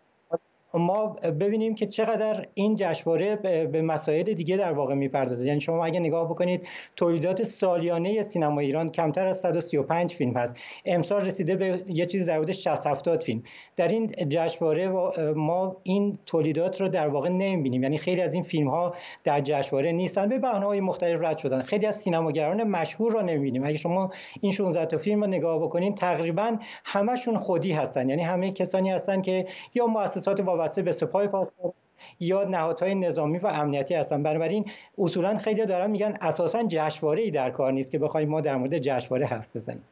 ما 0.75 1.07
ببینیم 1.41 1.75
که 1.75 1.87
چقدر 1.87 2.47
این 2.55 2.77
جشنواره 2.77 3.37
به 3.67 3.83
مسائل 3.83 4.23
دیگه 4.23 4.57
در 4.57 4.73
واقع 4.73 4.95
می‌پردازه. 4.95 5.47
یعنی 5.47 5.61
شما 5.61 5.85
اگه 5.85 6.01
نگاه 6.01 6.31
بکنید 6.31 6.67
تولیدات 6.97 7.43
سالیانه 7.43 8.23
سینما 8.23 8.61
ایران 8.61 8.89
کمتر 8.89 9.27
از 9.27 9.41
135 9.41 10.15
فیلم 10.15 10.37
هست. 10.37 10.57
امسال 10.85 11.21
رسیده 11.25 11.57
به 11.57 11.85
یه 11.87 12.07
چیز 12.07 12.27
در 12.27 12.37
حدود 12.37 12.53
60 12.53 12.87
70 12.87 13.23
فیلم. 13.23 13.43
در 13.77 13.89
این 13.89 14.07
جشنواره 14.29 14.89
ما 15.37 15.77
این 15.83 16.19
تولیدات 16.27 16.81
رو 16.81 16.89
در 16.89 17.09
واقع 17.09 17.29
نمی‌بینیم. 17.29 17.83
یعنی 17.83 17.99
خیلی 17.99 18.21
از 18.21 18.35
این 18.35 18.43
فیلم 18.43 18.69
ها 18.69 18.95
در 19.25 19.41
جشنواره 19.41 19.93
نیستن. 19.93 20.29
به 20.29 20.39
بهانه 20.39 20.67
های 20.67 20.81
مختلف 20.81 21.21
رد 21.23 21.39
شدن. 21.39 21.63
خیلی 21.63 21.87
از 21.87 21.97
سینماگران 21.97 22.63
مشهور 22.65 23.13
رو 23.13 23.23
نمی‌بینیم. 23.23 23.65
اگه 23.65 23.77
شما 23.77 24.11
این 24.41 24.53
16 24.53 24.87
تا 24.87 24.99
فیلم 24.99 25.21
رو 25.21 25.27
نگاه 25.27 25.63
بکنید 25.63 25.97
تقریبا 25.97 26.57
همشون 26.85 27.37
خودی 27.37 27.73
هستن. 27.73 28.09
یعنی 28.09 28.23
همه 28.23 28.53
کسانی 28.53 28.91
هستن 28.91 29.23
که 29.23 29.47
یا 29.75 29.87
مؤسسات 29.87 30.41
وابسته 30.59 30.83
به 30.83 30.93
سپاه 30.93 31.27
پاسداران 31.27 31.73
یا 32.21 32.45
نهادهای 32.45 32.95
نظامی 32.95 33.39
و 33.39 33.47
امنیتی 33.47 33.95
هستن. 33.95 34.23
بنابراین 34.23 34.71
اصولا 34.99 35.37
خیلی 35.37 35.67
دارن 35.67 35.91
میگن 35.91 36.15
اساسا 36.21 36.65
جشنواره 36.69 37.23
ای 37.23 37.31
در 37.31 37.51
کار 37.51 37.73
نیست 37.73 37.91
که 37.91 37.99
بخوایم 37.99 38.29
ما 38.29 38.41
در 38.41 38.57
مورد 38.57 38.79
جشنواره 38.79 39.27
حرف 39.27 39.57
بزنیم. 39.57 39.83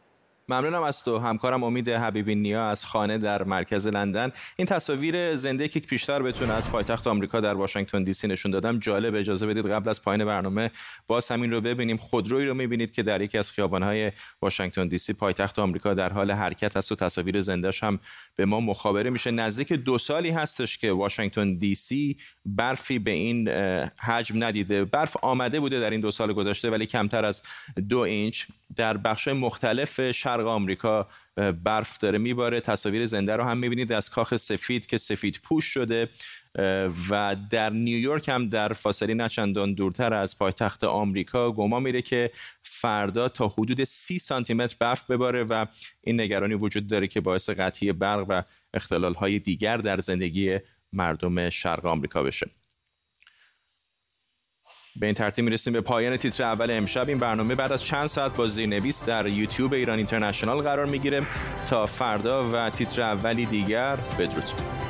ممنونم 0.49 0.83
از 0.83 1.05
تو. 1.05 1.19
همکارم 1.19 1.65
امید 1.65 1.89
حبیبی 1.89 2.35
نیا 2.35 2.71
از 2.71 2.85
خانه 2.85 3.19
در 3.19 3.43
مرکز 3.43 3.87
لندن. 3.87 4.33
این 4.57 4.67
تصاویر 4.67 5.37
زنده 5.37 5.69
که 5.69 5.81
پیشتر 5.81 6.23
بتونه 6.23 6.53
از 6.53 6.71
پایتخت 6.71 7.07
آمریکا 7.07 7.41
در 7.41 7.55
واشنگتن 7.55 8.03
دی 8.03 8.13
سی 8.13 8.29
نشون 8.29 8.53
دادم. 8.53 8.79
جالب. 8.79 9.15
اجازه 9.15 9.47
بدید 9.47 9.71
قبل 9.71 9.89
از 9.89 10.03
پایان 10.03 10.25
برنامه 10.25 10.71
باز 11.07 11.29
همین 11.31 11.51
رو 11.51 11.61
ببینیم. 11.61 11.97
خودرویی 11.97 12.47
رو 12.47 12.55
می‌بینید 12.55 12.93
که 12.93 13.03
در 13.03 13.21
یکی 13.21 13.39
از 13.39 13.53
خیابانهای 13.53 14.13
واشنگتن 14.43 14.89
دی 14.89 14.99
سی 14.99 15.13
پایتخت 15.13 15.59
آمریکا 15.59 15.95
در 15.95 16.13
حال 16.13 16.31
حرکت 16.31 16.77
است 16.77 16.93
و 16.93 16.95
تصاویر 16.95 17.41
زندهش 17.41 17.83
هم 17.83 18.01
به 18.37 18.45
ما 18.45 18.61
مخابره 18.61 19.11
میشه. 19.11 19.31
نزدیک 19.31 19.73
دو 19.73 19.99
سالی 19.99 20.31
هستش 20.31 20.79
که 20.79 20.93
واشنگتن 20.93 21.55
دی 21.55 21.75
سی 21.75 22.17
برفی 22.45 22.99
به 22.99 23.11
این 23.11 23.49
حجم 23.99 24.45
ندیده. 24.45 24.85
برف 24.85 25.17
آمده 25.23 25.61
بوده 25.61 25.81
در 25.81 25.91
این 25.91 26.01
دو 26.01 26.11
سال 26.11 26.33
گذشته 26.33 26.71
ولی 26.71 26.87
کمتر 26.87 27.25
از 27.25 27.43
دو 27.89 27.99
اینچ. 27.99 28.45
در 28.77 28.97
بخش 28.97 29.29
مختلف 29.29 30.01
شرق 30.37 30.47
آمریکا 30.47 31.09
برف 31.65 31.99
داره 31.99 32.19
میباره. 32.19 32.61
تصاویر 32.61 33.07
زنده 33.07 33.37
رو 33.37 33.45
هم 33.45 33.59
می‌بینید 33.59 33.93
از 33.93 34.11
کاخ 34.11 34.37
سفید 34.37 34.87
که 34.87 34.99
سفید 34.99 35.41
پوش 35.43 35.65
شده 35.65 36.09
و 37.11 37.37
در 37.51 37.71
نیویورک 37.71 38.29
هم 38.29 38.49
در 38.49 38.73
فاصله 38.73 39.15
نچندان 39.15 39.75
دورتر 39.75 40.15
از 40.15 40.39
پایتخت 40.39 40.85
آمریکا 40.85 41.53
گمان 41.53 41.83
میره 41.83 42.03
که 42.03 42.31
فردا 42.63 43.29
تا 43.29 43.49
حدود 43.49 43.85
سی 43.85 44.19
سانتی 44.19 44.55
متر 44.55 44.77
برف 44.81 45.11
بباره 45.11 45.45
و 45.45 45.67
این 46.01 46.21
نگرانی 46.21 46.55
وجود 46.55 46.87
داره 46.87 47.07
که 47.07 47.21
باعث 47.21 47.51
قطعی 47.51 47.93
برق 47.93 48.27
و 48.29 48.43
اختلال 48.75 49.15
های 49.15 49.39
دیگر 49.39 49.77
در 49.77 50.01
زندگی 50.01 50.59
مردم 50.93 51.51
شرق 51.51 51.87
آمریکا 51.87 52.23
بشه. 52.23 52.51
به 55.01 55.07
این 55.07 55.15
ترتیب 55.15 55.45
می‌رسیم 55.45 55.73
به 55.73 55.81
پایان 55.81 56.17
تیتر 56.17 56.45
اول 56.45 56.71
امشب. 56.71 57.09
این 57.09 57.19
برنامه 57.19 57.55
بعد 57.55 57.73
از 57.73 57.85
چند 57.85 58.07
ساعت 58.07 58.37
با 58.37 58.47
زیرنویس 58.47 59.05
در 59.05 59.27
یوتیوب 59.27 59.73
ایران 59.73 59.99
اینترنشنال 59.99 60.63
قرار 60.63 60.87
می‌گیره. 60.87 61.23
تا 61.69 61.87
فردا 61.87 62.51
و 62.53 62.71
تیتر 62.71 63.03
اولی 63.03 63.47
دیگر 63.47 63.97
بدرود. 63.97 64.86